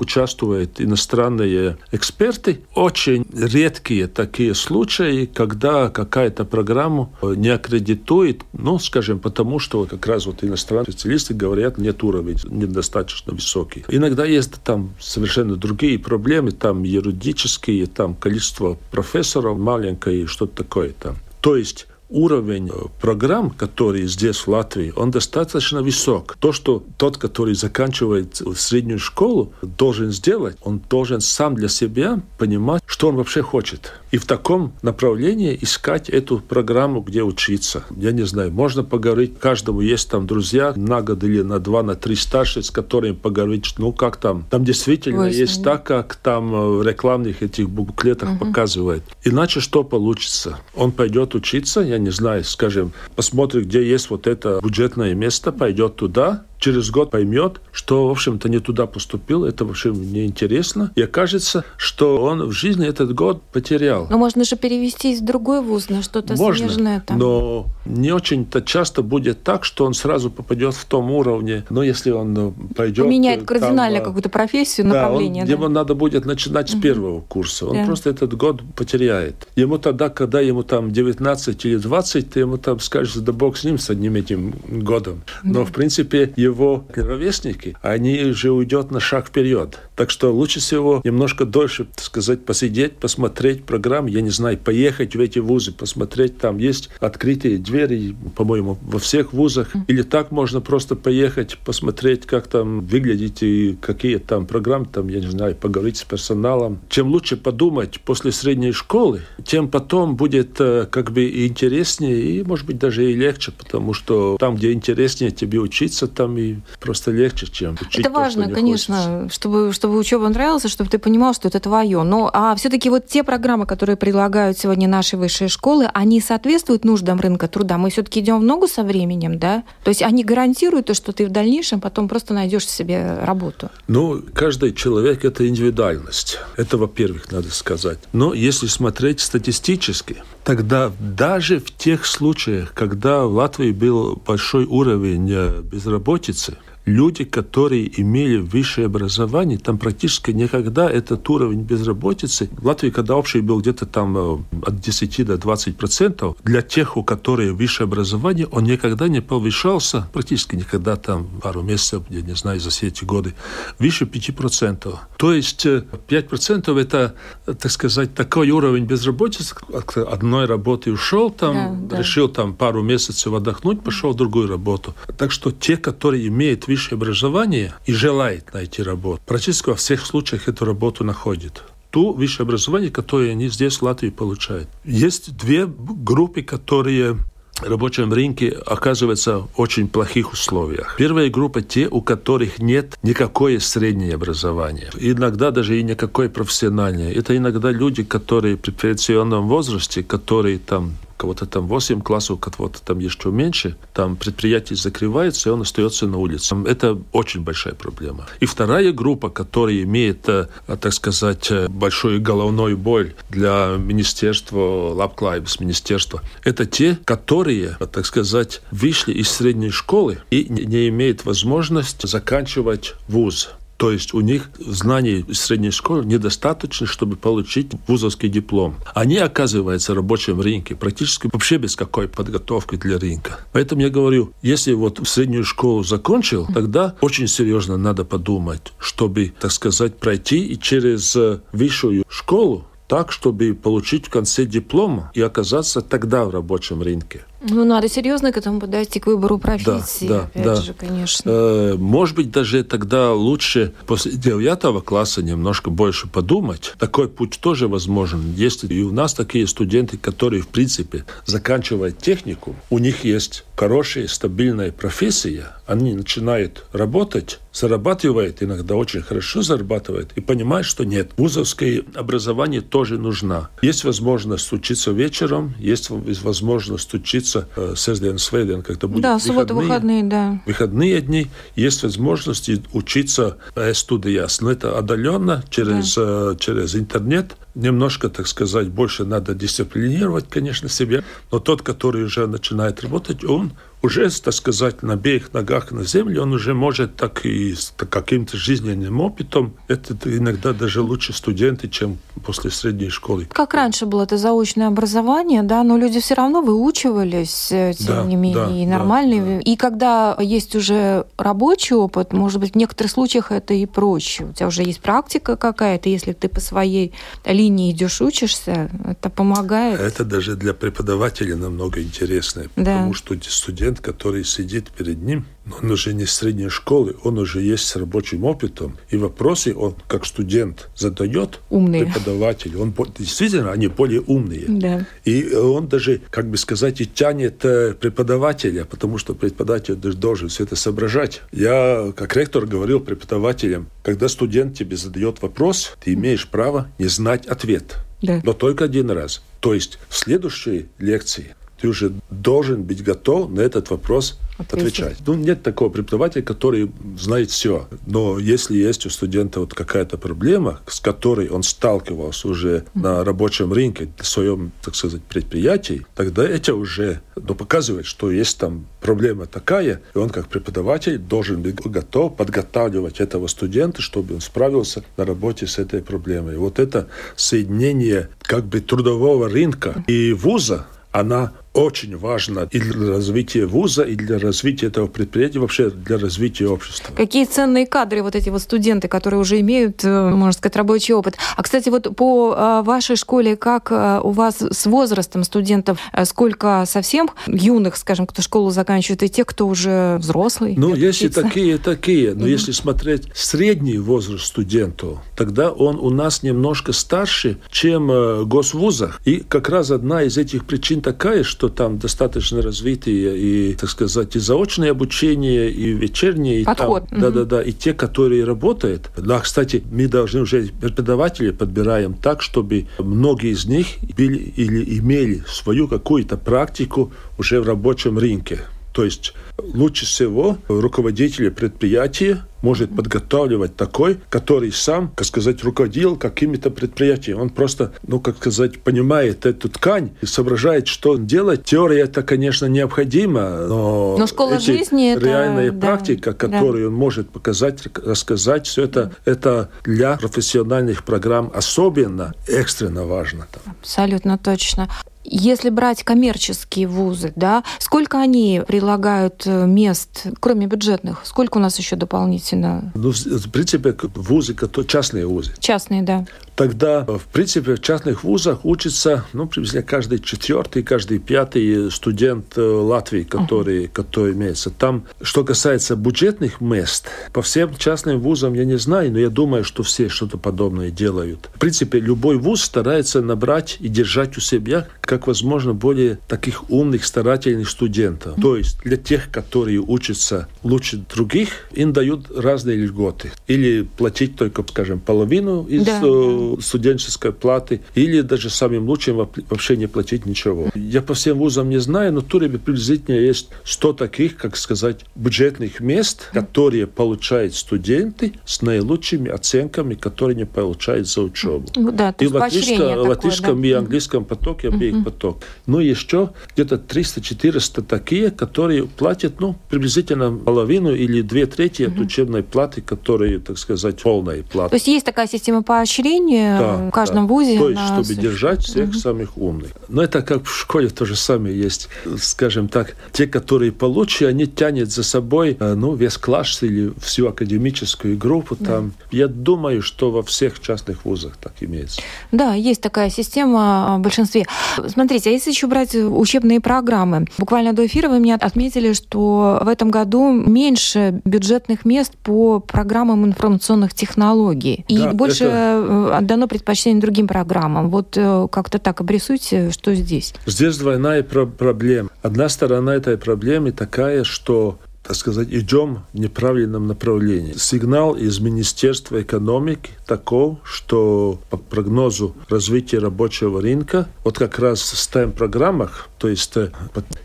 участвуют 0.64 0.82
иностранные 0.82 1.78
эксперты. 1.92 2.62
Очень 2.76 3.26
редкие 3.34 4.08
такие 4.08 4.56
случаи, 4.56 5.26
когда 5.26 5.90
какая-то 5.90 6.46
программа 6.46 7.10
не 7.22 7.50
аккредитует, 7.50 8.42
ну, 8.54 8.80
скажем, 8.80 9.20
потому 9.20 9.60
что 9.60 9.86
как 9.86 10.06
раз 10.08 10.26
вот 10.26 10.44
иностранные 10.44 10.92
специалисты 10.92 11.34
говорят, 11.34 11.78
нет 11.78 12.04
уровня 12.04 12.36
недостаточно 12.46 13.34
высокий. 13.34 13.86
Иногда 13.90 14.26
есть 14.26 14.54
там 14.64 14.94
совершенно 15.00 15.56
другие 15.56 16.00
проблемы, 16.00 16.52
там 16.52 16.84
юридические, 16.84 17.88
там 17.88 18.16
количество 18.16 18.78
профессоров 18.92 19.58
маленькое, 19.58 20.28
что-то 20.28 20.64
такое 20.64 20.94
там. 21.00 21.18
То 21.42 21.56
есть 21.58 21.88
уровень 22.14 22.70
э, 22.70 22.86
программ, 23.02 23.50
которые 23.50 24.08
здесь 24.08 24.38
в 24.38 24.48
Латвии, 24.48 24.94
он 24.96 25.12
достаточно 25.12 25.82
высок. 25.82 26.38
То, 26.40 26.52
что 26.52 26.84
тот, 26.98 27.18
который 27.18 27.56
заканчивает 27.56 28.42
среднюю 28.56 29.00
школу, 29.00 29.52
должен 29.62 30.12
сделать, 30.12 30.58
он 30.62 30.82
должен 30.90 31.20
сам 31.22 31.56
для 31.56 31.68
себя 31.68 32.22
понимать, 32.38 32.82
что 32.86 33.10
он 33.10 33.16
вообще 33.16 33.42
хочет. 33.42 33.94
И 34.12 34.18
в 34.18 34.26
таком 34.26 34.74
направлении 34.84 35.58
искать 35.60 36.10
эту 36.10 36.40
программу, 36.40 37.02
где 37.02 37.24
учиться. 37.24 37.84
Я 37.98 38.12
не 38.12 38.26
знаю, 38.26 38.52
можно 38.52 38.84
поговорить, 38.84 39.40
каждому 39.40 39.82
есть 39.82 40.10
там 40.10 40.28
друзья 40.28 40.74
на 40.76 41.02
год 41.02 41.24
или 41.24 41.42
на 41.42 41.60
два, 41.60 41.82
на 41.82 41.96
три 41.96 42.16
старше, 42.16 42.62
с 42.62 42.70
которыми 42.70 43.14
поговорить, 43.14 43.74
ну 43.78 43.92
как 43.92 44.18
там. 44.18 44.46
Там 44.52 44.64
действительно 44.64 45.22
Выяснили. 45.22 45.42
есть 45.42 45.64
так, 45.64 45.84
как 45.84 46.16
там 46.16 46.54
э, 46.54 46.78
в 46.78 46.84
рекламных 46.84 47.42
этих 47.42 47.70
буклетах 47.70 48.34
угу. 48.34 48.46
показывает. 48.46 49.04
Иначе 49.24 49.60
что 49.60 49.84
получится? 49.84 50.60
Он 50.76 50.92
пойдет 50.92 51.34
учиться, 51.34 51.82
я 51.82 51.98
не 52.04 52.12
знаю, 52.12 52.44
скажем, 52.44 52.92
посмотрит, 53.16 53.66
где 53.66 53.84
есть 53.88 54.10
вот 54.10 54.28
это 54.28 54.60
бюджетное 54.62 55.14
место, 55.14 55.52
пойдет 55.52 55.96
туда, 55.96 56.46
через 56.64 56.92
год 56.92 57.12
поймет, 57.12 57.60
что, 57.74 58.08
в 58.08 58.12
общем-то, 58.12 58.48
не 58.48 58.60
туда 58.60 58.86
поступил, 58.86 59.44
это 59.44 59.66
вообще 59.66 59.92
неинтересно. 59.92 60.94
И 60.96 61.02
окажется, 61.02 61.66
что 61.76 62.22
он 62.24 62.44
в 62.48 62.52
жизни 62.52 62.88
этот 62.88 63.14
год 63.14 63.42
потерял. 63.42 64.08
Но 64.10 64.18
можно 64.18 64.46
же 64.46 64.56
перевести 64.56 65.12
из 65.12 65.20
другой 65.20 65.62
вуз 65.62 65.90
на 65.90 66.02
что-то 66.02 66.38
можно, 66.38 66.70
смежное 66.70 67.04
там. 67.06 67.20
но 67.20 67.66
не 67.86 68.14
очень-то 68.14 68.62
часто 68.62 69.04
будет 69.04 69.44
так, 69.44 69.66
что 69.66 69.84
он 69.86 69.94
сразу 69.94 70.32
попадет 70.32 70.74
в 70.74 70.86
том 70.86 71.12
уровне. 71.12 71.66
Но 71.70 71.84
если 71.84 72.12
он 72.12 72.34
ну, 72.34 72.54
пойдет... 72.76 73.08
Меняет 73.08 73.44
кардинально 73.44 73.98
там, 73.98 74.06
какую-то 74.06 74.30
профессию, 74.30 74.88
направление. 74.88 75.44
Да, 75.46 75.54
он, 75.54 75.60
да? 75.60 75.66
ему 75.66 75.74
надо 75.74 75.96
будет 75.96 76.26
начинать 76.26 76.70
с 76.70 76.76
первого 76.76 77.20
курса. 77.20 77.66
Он 77.66 77.76
да. 77.76 77.86
просто 77.86 78.10
этот 78.10 78.38
год 78.38 78.62
потеряет. 78.76 79.36
Ему 79.58 79.80
тогда, 79.80 80.08
когда 80.08 80.40
ему 80.40 80.64
там 80.64 80.92
19 80.92 81.66
или 81.66 81.76
20, 81.76 82.30
ты 82.30 82.40
ему 82.40 82.58
там 82.58 82.80
скажешь, 82.80 83.16
да 83.16 83.34
бог 83.34 83.58
с 83.58 83.66
ним, 83.66 83.78
с 83.78 83.90
одним 83.90 84.16
этим 84.16 84.56
годом. 84.70 85.24
Но, 85.44 85.60
да. 85.60 85.66
в 85.66 85.74
принципе, 85.74 86.32
его 86.38 86.53
его 86.54 86.86
ровесники, 86.96 87.76
они 87.82 88.32
же 88.32 88.52
уйдет 88.52 88.92
на 88.92 89.00
шаг 89.00 89.28
вперед. 89.28 89.80
Так 89.96 90.10
что 90.10 90.34
лучше 90.34 90.60
всего 90.60 91.02
немножко 91.04 91.46
дольше, 91.46 91.86
так 91.86 92.04
сказать, 92.04 92.46
посидеть, 92.46 92.98
посмотреть 92.98 93.64
программу, 93.64 94.08
я 94.08 94.22
не 94.22 94.30
знаю, 94.30 94.58
поехать 94.58 95.16
в 95.16 95.20
эти 95.20 95.40
вузы, 95.40 95.72
посмотреть, 95.72 96.38
там 96.38 96.58
есть 96.58 96.90
открытые 97.00 97.58
двери, 97.58 98.16
по-моему, 98.36 98.78
во 98.82 99.00
всех 99.00 99.34
вузах. 99.34 99.74
Или 99.88 100.02
так 100.02 100.32
можно 100.32 100.62
просто 100.62 100.96
поехать, 100.96 101.58
посмотреть, 101.66 102.26
как 102.26 102.48
там 102.48 102.82
выглядит 102.82 103.44
и 103.44 103.78
какие 103.82 104.18
там 104.18 104.46
программы, 104.46 104.86
там, 104.86 105.08
я 105.10 105.20
не 105.20 105.28
знаю, 105.28 105.56
поговорить 105.56 105.98
с 105.98 106.04
персоналом. 106.04 106.80
Чем 106.90 107.08
лучше 107.10 107.38
подумать 107.38 108.00
после 108.00 108.32
средней 108.32 108.72
школы, 108.72 109.22
тем 109.46 109.70
потом 109.70 110.16
будет 110.16 110.60
э, 110.60 110.88
как 110.90 111.12
бы 111.12 111.24
и 111.26 111.48
интереснее, 111.48 112.20
и, 112.20 112.44
может 112.44 112.66
быть, 112.66 112.80
даже 112.80 113.12
и 113.12 113.16
легче, 113.16 113.52
потому 113.52 113.94
что 113.94 114.38
там, 114.40 114.56
где 114.56 114.74
интереснее 114.74 115.32
тебе 115.32 115.60
учиться, 115.60 116.08
там 116.08 116.38
и 116.38 116.56
просто 116.80 117.12
легче, 117.12 117.48
чем 117.48 117.76
учить 117.82 118.00
Это 118.00 118.10
важно, 118.10 118.48
то, 118.48 118.56
конечно, 118.56 119.30
чтобы, 119.32 119.72
чтобы 119.84 119.98
учеба 119.98 120.30
нравилась, 120.30 120.66
чтобы 120.72 120.90
ты 120.90 120.98
понимал, 120.98 121.34
что 121.34 121.50
это 121.50 121.60
твое. 121.60 122.04
Но 122.04 122.30
а 122.32 122.56
все-таки 122.56 122.90
вот 122.90 123.06
те 123.06 123.22
программы, 123.22 123.66
которые 123.66 123.98
предлагают 123.98 124.58
сегодня 124.58 124.88
наши 124.88 125.18
высшие 125.18 125.50
школы, 125.50 125.90
они 125.94 126.22
соответствуют 126.22 126.86
нуждам 126.86 127.20
рынка 127.20 127.50
труда. 127.50 127.78
Мы 127.78 127.90
все-таки 127.90 128.22
идем 128.22 128.40
в 128.40 128.44
ногу 128.44 128.70
со 128.70 128.84
временем, 128.84 129.40
да? 129.40 129.66
То 129.84 129.90
есть 129.90 130.02
они 130.02 130.24
гарантируют 130.24 130.86
то, 130.86 130.94
что 130.94 131.12
ты 131.12 131.26
в 131.26 131.32
дальнейшем 131.32 131.82
потом 131.82 132.08
просто 132.08 132.34
найдешь 132.34 132.66
себе 132.66 133.20
работу. 133.24 133.70
Ну, 133.90 134.24
каждый 134.34 134.74
человек 134.74 135.26
это 135.26 135.46
индивидуальность. 135.50 136.40
Это, 136.56 136.78
во-первых, 136.78 137.30
надо 137.30 137.52
сказать. 137.52 138.00
Но 138.14 138.34
если 138.34 138.68
смотреть 138.68 139.20
статистически, 139.20 140.24
тогда 140.46 140.94
даже 140.98 141.60
в 141.60 141.76
тех 141.76 142.06
случаях, 142.06 142.74
когда 142.74 143.26
в 143.26 143.34
Латвии 143.34 143.74
был 143.74 144.16
большой 144.26 144.64
уровень 144.64 145.30
э, 145.30 145.62
безработицы, 145.62 146.56
люди, 146.86 147.24
которые 147.24 148.02
имели 148.02 148.38
высшее 148.38 148.88
образование, 148.88 149.58
там 149.58 149.78
практически 149.78 150.32
никогда 150.32 150.90
этот 150.90 151.28
уровень 151.30 151.62
безработицы, 151.62 152.50
в 152.52 152.66
Латвии, 152.66 152.90
когда 152.90 153.16
общий 153.16 153.42
был 153.42 153.62
где-то 153.62 153.86
там 153.86 154.18
э, 154.18 154.38
от 154.66 154.80
10 154.80 155.26
до 155.26 155.38
20 155.38 155.78
процентов, 155.78 156.36
для 156.44 156.62
тех, 156.62 156.98
у 156.98 157.04
которых 157.04 157.54
высшее 157.54 157.86
образование, 157.86 158.48
он 158.48 158.64
никогда 158.64 159.08
не 159.08 159.22
повышался, 159.22 160.08
практически 160.14 160.56
никогда 160.56 160.96
там 160.96 161.28
пару 161.42 161.62
месяцев, 161.62 162.04
я 162.10 162.22
не 162.22 162.36
знаю, 162.36 162.60
за 162.60 162.70
все 162.70 162.88
эти 162.88 163.06
годы, 163.06 163.34
выше 163.80 164.06
5 164.06 164.36
процентов. 164.36 165.00
То 165.18 165.34
есть 165.34 165.64
5 165.64 165.86
э, 166.10 166.22
процентов 166.28 166.78
это, 166.78 167.16
так 167.46 167.72
сказать, 167.72 168.14
такой 168.14 168.50
уровень 168.50 168.86
безработицы, 168.86 169.56
от 169.74 169.98
одной 169.98 170.46
работы 170.46 170.92
ушел 170.92 171.30
там, 171.30 171.88
да, 171.88 172.00
решил 172.00 172.28
да. 172.28 172.34
там 172.34 172.54
пару 172.54 172.84
месяцев 172.84 173.34
отдохнуть, 173.34 173.82
пошел 173.82 174.12
в 174.12 174.16
другую 174.16 174.48
работу. 174.48 174.94
Так 175.18 175.32
что 175.32 175.52
те, 175.52 175.78
которые 175.78 176.28
имеют 176.28 176.68
высшее 176.74 176.96
образование 176.98 177.74
и 177.86 177.94
желает 177.94 178.54
найти 178.54 178.82
работу, 178.84 179.22
практически 179.26 179.70
во 179.70 179.76
всех 179.76 180.06
случаях 180.06 180.48
эту 180.48 180.66
работу 180.66 181.04
находит 181.04 181.64
ту 181.92 182.12
высшее 182.12 182.46
образование, 182.46 182.90
которое 182.90 183.32
они 183.32 183.50
здесь 183.50 183.78
в 183.78 183.84
Латвии 183.84 184.10
получают. 184.10 184.68
Есть 184.84 185.38
две 185.38 185.68
группы, 185.68 186.42
которые 186.42 187.18
рабочем 187.62 188.12
рынке 188.12 188.50
оказывается 188.66 189.40
в 189.40 189.50
очень 189.58 189.88
плохих 189.88 190.34
условиях. 190.34 190.96
Первая 190.98 191.30
группа– 191.30 191.62
те, 191.62 191.88
у 191.88 192.02
которых 192.02 192.58
нет 192.58 192.98
никакое 193.04 193.60
среднее 193.60 194.16
образование. 194.16 194.90
Иногда 195.00 195.52
даже 195.52 195.80
и 195.80 195.84
никакое 195.84 196.30
профессиональное. 196.30 197.14
Это 197.14 197.38
иногда 197.38 197.70
люди, 197.72 198.04
которые 198.04 198.58
при 198.58 198.72
пенсионном 198.72 199.48
возрасте, 199.48 200.02
которые 200.02 200.58
там 200.58 200.94
кого-то 201.18 201.46
там 201.46 201.68
8 201.68 202.02
классов, 202.02 202.40
кого-то 202.40 202.82
там 202.82 203.00
еще 203.00 203.32
меньше, 203.32 203.76
там 203.94 204.16
предприятие 204.16 204.78
закрывается, 204.78 205.50
и 205.50 205.52
он 205.52 205.62
остается 205.62 206.08
на 206.08 206.18
улице. 206.18 206.56
Это 206.66 207.00
очень 207.12 207.42
большая 207.42 207.74
проблема. 207.74 208.26
И 208.40 208.46
вторая 208.46 208.92
группа, 208.92 209.30
которая 209.30 209.84
имеет, 209.84 210.28
э, 210.28 210.48
так 210.68 210.94
сказать, 210.94 211.52
э, 211.52 211.68
большую 211.68 212.22
головную 212.22 212.78
боль 212.78 213.14
для 213.30 213.76
министерства, 213.78 214.94
Лапклайбс 214.94 215.60
министерства, 215.60 216.22
это 216.44 216.66
те, 216.66 216.98
которые, 217.06 217.78
так 217.92 218.06
сказать, 218.06 218.62
вышли 218.72 219.14
из 219.14 219.30
средней 219.30 219.72
школы 219.72 220.20
и 220.30 220.46
не 220.50 220.90
имеют 220.90 221.26
возможности 221.26 222.06
заканчивать 222.08 222.96
вуз. 223.08 223.52
То 223.84 223.92
есть 223.92 224.14
у 224.14 224.22
них 224.22 224.50
знаний 224.60 225.26
средней 225.34 225.72
школы 225.72 226.06
недостаточно, 226.06 226.88
чтобы 226.88 227.18
получить 227.18 227.72
вузовский 227.86 228.30
диплом. 228.30 228.78
Они 228.96 229.18
оказываются 229.18 229.92
в 229.92 229.98
рабочем 229.98 230.40
рынке 230.40 230.74
практически 230.74 231.30
вообще 231.34 231.58
без 231.58 231.76
какой 231.76 232.08
подготовки 232.08 232.78
для 232.78 232.98
рынка. 232.98 233.42
Поэтому 233.52 233.82
я 233.82 233.90
говорю, 233.90 234.32
если 234.42 234.72
вот 234.72 235.02
среднюю 235.06 235.44
школу 235.44 235.84
закончил, 235.84 236.48
тогда 236.54 236.96
очень 237.02 237.28
серьезно 237.28 237.76
надо 237.76 238.06
подумать, 238.06 238.72
чтобы, 238.78 239.34
так 239.38 239.52
сказать, 239.52 239.98
пройти 239.98 240.46
и 240.46 240.58
через 240.58 241.18
высшую 241.52 242.06
школу 242.08 242.66
так, 242.88 243.12
чтобы 243.12 243.54
получить 243.54 244.06
в 244.06 244.10
конце 244.10 244.46
диплома 244.46 245.12
и 245.14 245.22
оказаться 245.22 245.82
тогда 245.82 246.26
в 246.26 246.30
рабочем 246.30 246.82
рынке. 246.82 247.26
Ну, 247.44 247.66
надо 247.66 247.90
серьезно 247.90 248.32
к 248.32 248.38
этому 248.38 248.60
подойти, 248.60 249.00
к 249.00 249.08
выбору 249.08 249.38
профессии, 249.38 250.08
да, 250.08 250.24
опять 250.24 250.44
да. 250.44 250.56
же, 250.56 250.74
конечно. 250.74 251.30
Э, 251.30 251.76
может 251.78 252.16
быть, 252.16 252.32
даже 252.32 252.64
тогда 252.64 253.14
лучше 253.14 253.74
после 253.86 254.14
девятого 254.14 254.80
класса 254.82 255.22
немножко 255.22 255.70
больше 255.70 256.08
подумать. 256.08 256.74
Такой 256.80 257.10
путь 257.10 257.40
тоже 257.42 257.68
возможен. 257.68 258.34
Есть 258.36 258.64
и 258.64 258.84
у 258.84 258.92
нас 258.92 259.14
такие 259.14 259.46
студенты, 259.48 259.98
которые, 259.98 260.42
в 260.42 260.48
принципе, 260.48 261.06
заканчивают 261.26 261.98
технику, 261.98 262.56
у 262.70 262.80
них 262.80 263.04
есть 263.04 263.44
хорошая, 263.56 264.08
стабильная 264.08 264.72
профессия, 264.72 265.54
они 265.66 265.94
начинают 265.94 266.66
работать, 266.74 267.40
зарабатывают, 267.52 268.42
иногда 268.44 268.76
очень 268.76 269.02
хорошо 269.02 269.42
зарабатывают, 269.42 270.12
и 270.16 270.22
понимают, 270.22 270.66
что 270.66 270.84
нет, 270.84 271.12
вузовское 271.18 271.84
образование 271.96 272.62
тоже 272.62 272.98
нужно. 272.98 273.50
Есть 273.62 273.84
возможность 273.84 274.52
учиться 274.52 274.92
вечером, 274.92 275.56
есть 275.60 275.90
возможность 275.90 276.94
учиться 276.94 277.33
э, 277.56 277.74
среди 277.76 278.18
сведен, 278.18 278.62
когда 278.62 278.88
будет 278.88 279.02
Да, 279.02 279.20
суббота, 279.20 279.54
выходные, 279.54 280.04
да. 280.04 280.42
Выходные 280.46 281.02
дни, 281.02 281.28
есть 281.56 281.84
возможность 281.84 282.50
учиться 282.74 283.38
э, 283.56 283.74
студияс. 283.74 284.42
Но 284.42 284.52
это 284.52 284.78
отдаленно, 284.78 285.44
через, 285.50 285.96
да. 285.96 286.32
э, 286.34 286.36
через 286.40 286.76
интернет, 286.76 287.36
немножко, 287.56 288.10
так 288.10 288.28
сказать, 288.28 288.70
больше 288.70 289.06
надо 289.06 289.34
дисциплинировать, 289.34 290.30
конечно, 290.30 290.70
себя, 290.70 291.04
но 291.32 291.40
тот, 291.40 291.62
который 291.62 292.04
уже 292.04 292.28
начинает 292.28 292.82
работать, 292.82 293.24
он 293.24 293.54
уже, 293.84 294.10
так 294.10 294.34
сказать, 294.34 294.82
на 294.82 294.94
обеих 294.94 295.34
ногах 295.34 295.72
на 295.72 295.84
земле, 295.84 296.22
он 296.22 296.32
уже 296.32 296.54
может 296.54 296.96
так 296.96 297.26
и 297.26 297.54
с 297.54 297.74
каким-то 297.78 298.38
жизненным 298.38 299.02
опытом. 299.02 299.56
Это 299.68 299.94
иногда 300.06 300.54
даже 300.54 300.82
лучше 300.82 301.12
студенты, 301.12 301.68
чем 301.68 301.98
после 302.26 302.50
средней 302.50 302.90
школы. 302.90 303.28
Как 303.32 303.54
раньше 303.54 303.86
было 303.86 304.04
это 304.04 304.18
заочное 304.18 304.68
образование, 304.68 305.44
да, 305.44 305.64
но 305.64 305.78
люди 305.78 306.00
все 306.00 306.14
равно 306.14 306.42
выучивались, 306.42 307.52
э, 307.52 307.74
тем 307.78 307.88
да, 307.88 308.04
не 308.06 308.16
менее, 308.16 308.46
да, 308.46 308.56
и 308.56 308.66
нормальные. 308.66 309.22
Да, 309.22 309.44
да. 309.44 309.52
И 309.52 309.56
когда 309.58 310.16
есть 310.20 310.56
уже 310.56 311.06
рабочий 311.18 311.76
опыт, 311.76 312.14
может 312.14 312.40
быть, 312.40 312.54
в 312.54 312.56
некоторых 312.56 312.90
случаях 312.90 313.34
это 313.34 313.54
и 313.54 313.66
проще. 313.66 314.24
У 314.26 314.32
тебя 314.32 314.48
уже 314.48 314.64
есть 314.64 314.80
практика 314.80 315.36
какая-то, 315.36 315.90
если 315.90 316.14
ты 316.14 316.30
по 316.30 316.40
своей 316.40 316.94
линии 317.26 317.72
идешь, 317.72 318.00
учишься, 318.00 318.70
это 318.88 319.10
помогает. 319.10 319.82
Это 319.82 320.06
даже 320.06 320.38
для 320.38 320.54
преподавателя 320.54 321.36
намного 321.36 321.82
интереснее, 321.82 322.50
да. 322.56 322.64
потому 322.64 322.94
что 322.94 323.14
студент 323.28 323.73
студент, 323.74 323.80
который 323.80 324.24
сидит 324.24 324.70
перед 324.78 325.02
ним, 325.02 325.26
он 325.62 325.72
уже 325.72 325.94
не 325.94 326.06
средней 326.06 326.50
школы, 326.50 326.96
он 327.04 327.18
уже 327.18 327.42
есть 327.42 327.66
с 327.66 327.76
рабочим 327.76 328.24
опытом. 328.24 328.78
И 328.92 328.98
вопросы 328.98 329.54
он, 329.56 329.76
как 329.88 330.06
студент, 330.06 330.70
задает 330.76 331.40
умные. 331.50 331.86
преподавателю. 331.86 332.62
Он 332.62 332.74
действительно, 332.98 333.52
они 333.52 333.68
более 333.68 334.02
умные. 334.02 334.46
Да. 334.48 334.86
И 335.06 335.34
он 335.36 335.68
даже, 335.68 336.02
как 336.10 336.30
бы 336.30 336.38
сказать, 336.38 336.82
и 336.82 336.86
тянет 336.86 337.46
э, 337.46 337.74
преподавателя, 337.74 338.66
потому 338.66 338.98
что 338.98 339.16
преподаватель 339.16 339.76
должен 339.76 340.28
все 340.28 340.44
это 340.44 340.56
соображать. 340.56 341.22
Я, 341.32 341.92
как 341.96 342.16
ректор, 342.16 342.46
говорил 342.46 342.80
преподавателям, 342.80 343.68
когда 343.84 344.08
студент 344.08 344.58
тебе 344.58 344.78
задает 344.78 345.22
вопрос, 345.22 345.76
ты 345.84 345.94
имеешь 345.94 346.28
право 346.28 346.68
не 346.80 346.88
знать 346.88 347.26
ответ. 347.28 347.78
Да. 348.02 348.22
Но 348.24 348.34
только 348.34 348.66
один 348.66 348.92
раз. 348.92 349.24
То 349.40 349.54
есть 349.54 349.80
в 349.90 349.96
следующей 349.96 350.66
лекции 350.80 351.36
ты 351.64 351.70
уже 351.70 351.94
должен 352.10 352.64
быть 352.64 352.84
готов 352.84 353.32
на 353.32 353.40
этот 353.40 353.70
вопрос 353.70 354.20
отвечать. 354.38 354.98
Ну, 355.08 355.14
нет 355.14 355.44
такого 355.44 355.70
преподавателя, 355.70 356.22
который 356.22 356.70
знает 357.00 357.32
все. 357.32 357.70
Но 357.88 358.20
если 358.20 358.58
есть 358.58 358.86
у 358.86 358.90
студента 358.90 359.40
вот 359.40 359.54
какая-то 359.54 359.98
проблема, 359.98 360.60
с 360.68 360.82
которой 360.82 361.30
он 361.30 361.42
сталкивался 361.42 362.28
уже 362.28 362.50
mm-hmm. 362.50 362.82
на 362.82 363.04
рабочем 363.06 363.54
рынке, 363.54 363.88
в 363.98 364.06
своем, 364.06 364.52
так 364.62 364.76
сказать, 364.76 365.04
предприятии, 365.04 365.86
тогда 365.96 366.26
это 366.26 366.54
уже 366.54 367.00
ну, 367.16 367.34
показывает, 367.34 367.86
что 367.86 368.12
есть 368.12 368.38
там 368.40 368.66
проблема 368.82 369.26
такая, 369.26 369.82
и 369.96 369.98
он 369.98 370.10
как 370.10 370.28
преподаватель 370.28 370.98
должен 370.98 371.42
быть 371.42 371.56
готов 371.56 372.18
подготавливать 372.18 373.00
этого 373.00 373.28
студента, 373.28 373.82
чтобы 373.82 374.16
он 374.16 374.20
справился 374.20 374.84
на 374.98 375.06
работе 375.06 375.48
с 375.48 375.60
этой 375.60 375.82
проблемой. 375.82 376.36
Вот 376.36 376.60
это 376.60 376.90
соединение 377.16 378.10
как 378.22 378.44
бы 378.44 378.60
трудового 378.60 379.30
рынка 379.30 379.82
и 379.88 380.12
вуза, 380.12 380.66
она 380.92 381.34
очень 381.54 381.96
важно 381.98 382.48
и 382.52 382.60
для 382.60 382.90
развития 382.90 383.46
вуза, 383.46 383.84
и 383.84 383.96
для 383.96 384.18
развития 384.18 384.68
этого 384.68 384.88
предприятия, 384.88 385.40
вообще 385.40 385.70
для 385.70 385.98
развития 385.98 386.48
общества. 386.48 386.94
Какие 386.96 387.26
ценные 387.26 387.68
кадры 387.68 388.02
вот 388.02 388.16
эти 388.16 388.30
вот 388.30 388.42
студенты, 388.42 388.88
которые 388.88 389.20
уже 389.20 389.40
имеют, 389.40 389.84
э, 389.84 390.10
можно 390.10 390.34
сказать, 390.34 390.56
рабочий 390.56 390.94
опыт. 390.94 391.18
А, 391.36 391.44
кстати, 391.44 391.70
вот 391.70 391.96
по 391.96 392.34
э, 392.36 392.62
вашей 392.64 392.96
школе, 392.96 393.36
как 393.36 393.72
э, 393.72 394.02
у 394.04 394.10
вас 394.10 394.42
с 394.42 394.66
возрастом 394.66 395.24
студентов, 395.24 395.78
сколько 396.06 396.64
совсем 396.68 397.10
юных, 397.28 397.78
скажем, 397.78 398.08
кто 398.08 398.22
школу 398.22 398.50
заканчивает, 398.50 399.04
и 399.04 399.10
те, 399.10 399.24
кто 399.24 399.48
уже 399.48 399.98
взрослый? 400.00 400.56
Ну, 400.58 400.74
если 400.74 401.08
такие, 401.08 401.58
такие. 401.58 402.16
Но 402.16 402.26
mm-hmm. 402.26 402.32
если 402.32 402.52
смотреть 402.52 403.04
средний 403.14 403.78
возраст 403.78 404.26
студенту, 404.26 405.02
тогда 405.16 405.52
он 405.52 405.78
у 405.80 405.90
нас 405.92 406.24
немножко 406.24 406.74
старше, 406.74 407.38
чем 407.52 407.88
в 407.88 408.26
госвузах. 408.26 409.00
И 409.06 409.18
как 409.18 409.50
раз 409.50 409.70
одна 409.70 410.04
из 410.04 410.18
этих 410.18 410.46
причин 410.46 410.82
такая, 410.82 411.24
что 411.24 411.43
что 411.44 411.50
там 411.50 411.78
достаточно 411.78 412.42
развитые 412.42 413.18
и, 413.18 413.54
так 413.56 413.70
сказать, 413.70 414.16
и 414.16 414.20
заочное 414.20 414.72
обучение, 414.72 415.52
и 415.52 415.74
вечернее. 415.74 416.46
Подход. 416.46 416.86
Да-да-да. 416.90 417.42
И 417.42 417.52
те, 417.52 417.74
которые 417.74 418.24
работают. 418.24 418.90
Да, 418.96 419.20
кстати, 419.20 419.62
мы 419.70 419.88
должны 419.90 420.22
уже 420.22 420.44
преподаватели 420.62 421.32
подбираем 421.32 421.96
так, 421.96 422.22
чтобы 422.22 422.68
многие 422.80 423.32
из 423.32 423.46
них 423.46 423.68
были 423.98 424.20
или 424.38 424.80
имели 424.80 425.24
свою 425.28 425.68
какую-то 425.68 426.16
практику 426.16 426.94
уже 427.18 427.42
в 427.42 427.46
рабочем 427.46 427.98
рынке. 427.98 428.40
То 428.74 428.84
есть 428.84 429.14
лучше 429.38 429.86
всего 429.86 430.38
руководители 430.48 431.30
предприятия 431.30 432.24
может 432.42 432.76
подготавливать 432.76 433.56
такой, 433.56 434.00
который 434.10 434.52
сам, 434.52 434.92
как 434.96 435.08
сказать, 435.08 435.44
руководил 435.44 435.96
какими-то 435.96 436.52
предприятиями. 436.52 437.22
Он 437.22 437.30
просто, 437.30 437.72
ну, 437.88 438.02
как 438.02 438.18
сказать, 438.18 438.62
понимает 438.62 439.26
эту 439.26 439.48
ткань 439.48 439.92
и 440.02 440.06
соображает, 440.06 440.68
что 440.68 440.98
делать. 440.98 441.46
Теория 441.46 441.82
это, 441.82 442.04
конечно, 442.04 442.48
необходимо, 442.48 443.48
но, 443.48 443.96
но 443.98 444.08
школа 444.08 444.34
эти 444.34 444.44
жизни 444.58 444.92
это 444.92 445.06
реальная 445.06 445.52
да, 445.52 445.68
практика, 445.68 446.14
которую 446.14 446.64
да. 446.64 446.68
он 446.68 446.74
может 446.74 447.10
показать, 447.10 447.64
рассказать, 447.78 448.46
все 448.46 448.64
это, 448.64 448.92
это 449.06 449.50
для 449.64 449.96
профессиональных 449.96 450.84
программ 450.84 451.32
особенно 451.34 452.14
экстренно 452.28 452.86
важно. 452.86 453.28
Абсолютно 453.46 454.18
точно. 454.18 454.68
Если 455.04 455.50
брать 455.50 455.84
коммерческие 455.84 456.68
вузы, 456.68 457.14
да, 457.16 457.44
сколько 457.60 458.00
они 458.00 458.42
предлагают 458.48 459.24
э, 459.26 459.46
мест, 459.46 460.08
кроме 460.20 460.48
бюджетных? 460.48 461.02
Сколько 461.04 461.38
у 461.38 461.42
нас 461.42 461.58
еще 461.60 461.76
дополнительно? 461.76 462.72
Ну, 462.76 462.92
в 462.92 463.30
принципе, 463.32 463.76
вузы, 463.96 464.36
частные 464.68 465.06
вузы. 465.06 465.34
Частные, 465.40 465.82
да. 465.82 466.06
Тогда, 466.36 466.84
в 466.86 467.06
принципе, 467.12 467.56
в 467.56 467.62
частных 467.62 468.04
вузах 468.04 468.44
учится, 468.44 469.06
ну, 469.14 469.28
приблизительно 469.28 469.64
каждый 469.64 470.00
четвертый, 470.00 470.64
каждый 470.64 471.00
пятый 471.00 471.70
студент 471.72 472.38
э, 472.38 472.42
Латвии, 472.42 473.04
который, 473.04 473.66
uh-huh. 473.66 473.70
который 473.70 474.14
имеется. 474.14 474.50
Там, 474.50 474.86
что 475.02 475.24
касается 475.24 475.76
бюджетных 475.76 476.42
мест, 476.42 476.88
по 477.12 477.22
всем 477.22 477.56
частным 477.56 478.00
вузам 478.00 478.34
я 478.34 478.46
не 478.46 478.58
знаю, 478.58 478.92
но 478.92 479.00
я 479.00 479.10
думаю, 479.10 479.44
что 479.44 479.64
все 479.64 479.90
что-то 479.90 480.18
подобное 480.18 480.72
делают. 480.72 481.30
В 481.36 481.40
принципе, 481.40 481.80
любой 481.80 482.18
вуз 482.18 482.42
старается 482.42 483.02
набрать 483.02 483.58
и 483.60 483.68
держать 483.68 484.18
у 484.18 484.22
себя 484.22 484.68
как 484.82 485.08
возможно 485.08 485.54
более 485.54 486.00
таких 486.08 486.50
умных, 486.50 486.86
старательных 486.86 487.50
студентов. 487.50 488.16
То 488.22 488.38
есть 488.38 488.60
для 488.64 488.78
тех, 488.78 489.10
которые 489.12 489.60
учатся 489.60 490.28
лучше 490.44 490.84
других, 490.94 491.30
им 491.52 491.74
дают 491.74 492.12
разные 492.16 492.58
льготы. 492.58 493.12
Или 493.28 493.68
платить 493.78 494.16
только, 494.16 494.44
скажем, 494.48 494.80
половину 494.80 495.46
из 495.46 495.66
да, 495.66 495.82
э, 495.84 496.23
студенческой 496.42 497.12
платы, 497.12 497.62
или 497.76 498.02
даже 498.02 498.30
самым 498.30 498.68
лучшим 498.68 499.10
вообще 499.30 499.58
не 499.58 499.68
платить 499.68 500.06
ничего. 500.06 500.50
Я 500.56 500.82
по 500.82 500.94
всем 500.94 501.18
вузам 501.18 501.50
не 501.50 501.60
знаю, 501.60 501.94
но 501.94 502.02
в 502.02 502.06
Туре 502.06 502.30
приблизительно 502.30 502.96
есть 502.96 503.30
100 503.44 503.74
таких, 503.74 504.18
как 504.18 504.36
сказать, 504.36 504.82
бюджетных 504.96 505.60
мест, 505.60 506.10
которые 506.14 506.68
получают 506.68 507.36
студенты 507.36 508.14
с 508.26 508.42
наилучшими 508.42 509.10
оценками, 509.10 509.76
которые 509.76 510.16
не 510.16 510.26
получают 510.26 510.88
за 510.88 511.02
учебу. 511.02 511.48
Ну 511.56 511.72
да, 511.72 511.96
и 512.00 512.08
в 512.08 512.14
латышском, 512.14 513.42
да? 513.42 513.48
и 513.48 513.52
английском 513.52 514.06
потоке 514.06 514.50
обеих 514.50 514.84
поток. 514.84 515.24
Ну, 515.46 515.60
еще 515.60 516.12
где-то 516.34 516.56
300-400 516.56 517.64
такие, 517.64 518.12
которые 518.12 518.66
платят, 518.66 519.20
ну, 519.20 519.36
приблизительно 519.50 520.12
половину 520.12 520.74
или 520.74 521.02
две 521.02 521.26
трети 521.26 521.64
от 521.64 521.80
учебной 521.80 522.24
платы, 522.24 522.62
которые, 522.62 523.20
так 523.20 523.38
сказать, 523.38 523.82
полная 523.82 524.24
плата. 524.24 524.50
То 524.50 524.56
есть 524.56 524.68
есть 524.68 524.86
такая 524.86 525.08
система 525.08 525.44
поощрения 525.44 526.13
да, 526.22 526.56
в 526.68 526.72
каждом 526.72 527.08
да. 527.08 527.14
вузе? 527.14 527.38
То 527.38 527.50
есть, 527.50 527.62
чтобы 527.62 527.84
совершенно... 527.84 528.10
держать 528.10 528.44
всех 528.44 528.70
угу. 528.70 528.78
самых 528.78 529.18
умных. 529.18 529.52
Но 529.68 529.84
это 529.84 530.02
как 530.02 530.26
в 530.26 530.36
школе 530.36 530.70
то 530.70 530.86
же 530.86 530.96
самое 530.96 531.38
есть. 531.38 531.70
Скажем 531.98 532.48
так, 532.48 532.76
те, 532.92 533.08
которые 533.08 533.52
получше, 533.52 534.06
они 534.06 534.26
тянут 534.28 534.72
за 534.72 534.84
собой, 534.84 535.38
э, 535.40 535.54
ну, 535.54 535.76
весь 535.76 535.98
класс 535.98 536.44
или 536.44 536.74
всю 536.80 537.08
академическую 537.08 537.98
группу 537.98 538.36
да. 538.40 538.46
там. 538.46 538.74
Я 538.92 539.08
думаю, 539.08 539.62
что 539.62 539.92
во 539.92 540.04
всех 540.04 540.40
частных 540.40 540.86
вузах 540.86 541.18
так 541.18 541.34
имеется. 541.42 541.82
Да, 542.12 542.34
есть 542.34 542.62
такая 542.62 542.90
система 542.90 543.76
в 543.78 543.82
большинстве 543.82 544.26
смотрите, 544.68 545.10
а 545.10 545.14
если 545.14 545.32
еще 545.32 545.48
брать 545.48 545.76
учебные 545.76 546.40
программы, 546.40 547.08
буквально 547.18 547.54
до 547.54 547.66
эфира 547.66 547.90
вы 547.90 548.00
мне 548.00 548.16
отметили, 548.16 548.74
что 548.74 549.40
в 549.42 549.48
этом 549.48 549.72
году 549.72 550.12
меньше 550.12 551.02
бюджетных 551.06 551.66
мест 551.66 551.94
по 552.04 552.40
программам 552.40 553.06
информационных 553.06 553.74
технологий. 553.74 554.66
И 554.68 554.78
да, 554.78 554.92
больше 554.92 555.26
это... 555.26 555.98
Отдано 556.04 556.28
предпочтение 556.28 556.82
другим 556.82 557.08
программам. 557.08 557.70
Вот 557.70 557.96
э, 557.98 558.28
как-то 558.30 558.60
так 558.60 558.82
обрисуйте, 558.82 559.52
что 559.52 559.74
здесь. 559.74 560.14
Здесь 560.26 560.58
двойная 560.58 561.02
проблема. 561.02 561.90
Одна 562.02 562.28
сторона 562.28 562.76
этой 562.76 562.98
проблемы 562.98 563.54
такая, 563.54 564.04
что 564.04 564.60
так 564.84 564.96
сказать, 564.98 565.30
идем 565.32 565.80
в 565.94 566.00
неправильном 566.00 566.68
направлении. 566.68 567.34
Сигнал 567.38 567.96
из 567.96 568.20
Министерства 568.20 569.02
экономики 569.02 569.72
таков, 569.88 570.40
что 570.44 571.20
по 571.30 571.38
прогнозу 571.38 572.16
развития 572.30 572.80
рабочего 572.80 573.42
рынка, 573.42 573.88
вот 574.04 574.18
как 574.18 574.40
раз 574.40 574.62
в 574.62 574.76
STEM-программах, 574.76 575.88
то 575.98 576.10
есть 576.10 576.36
э, 576.36 576.52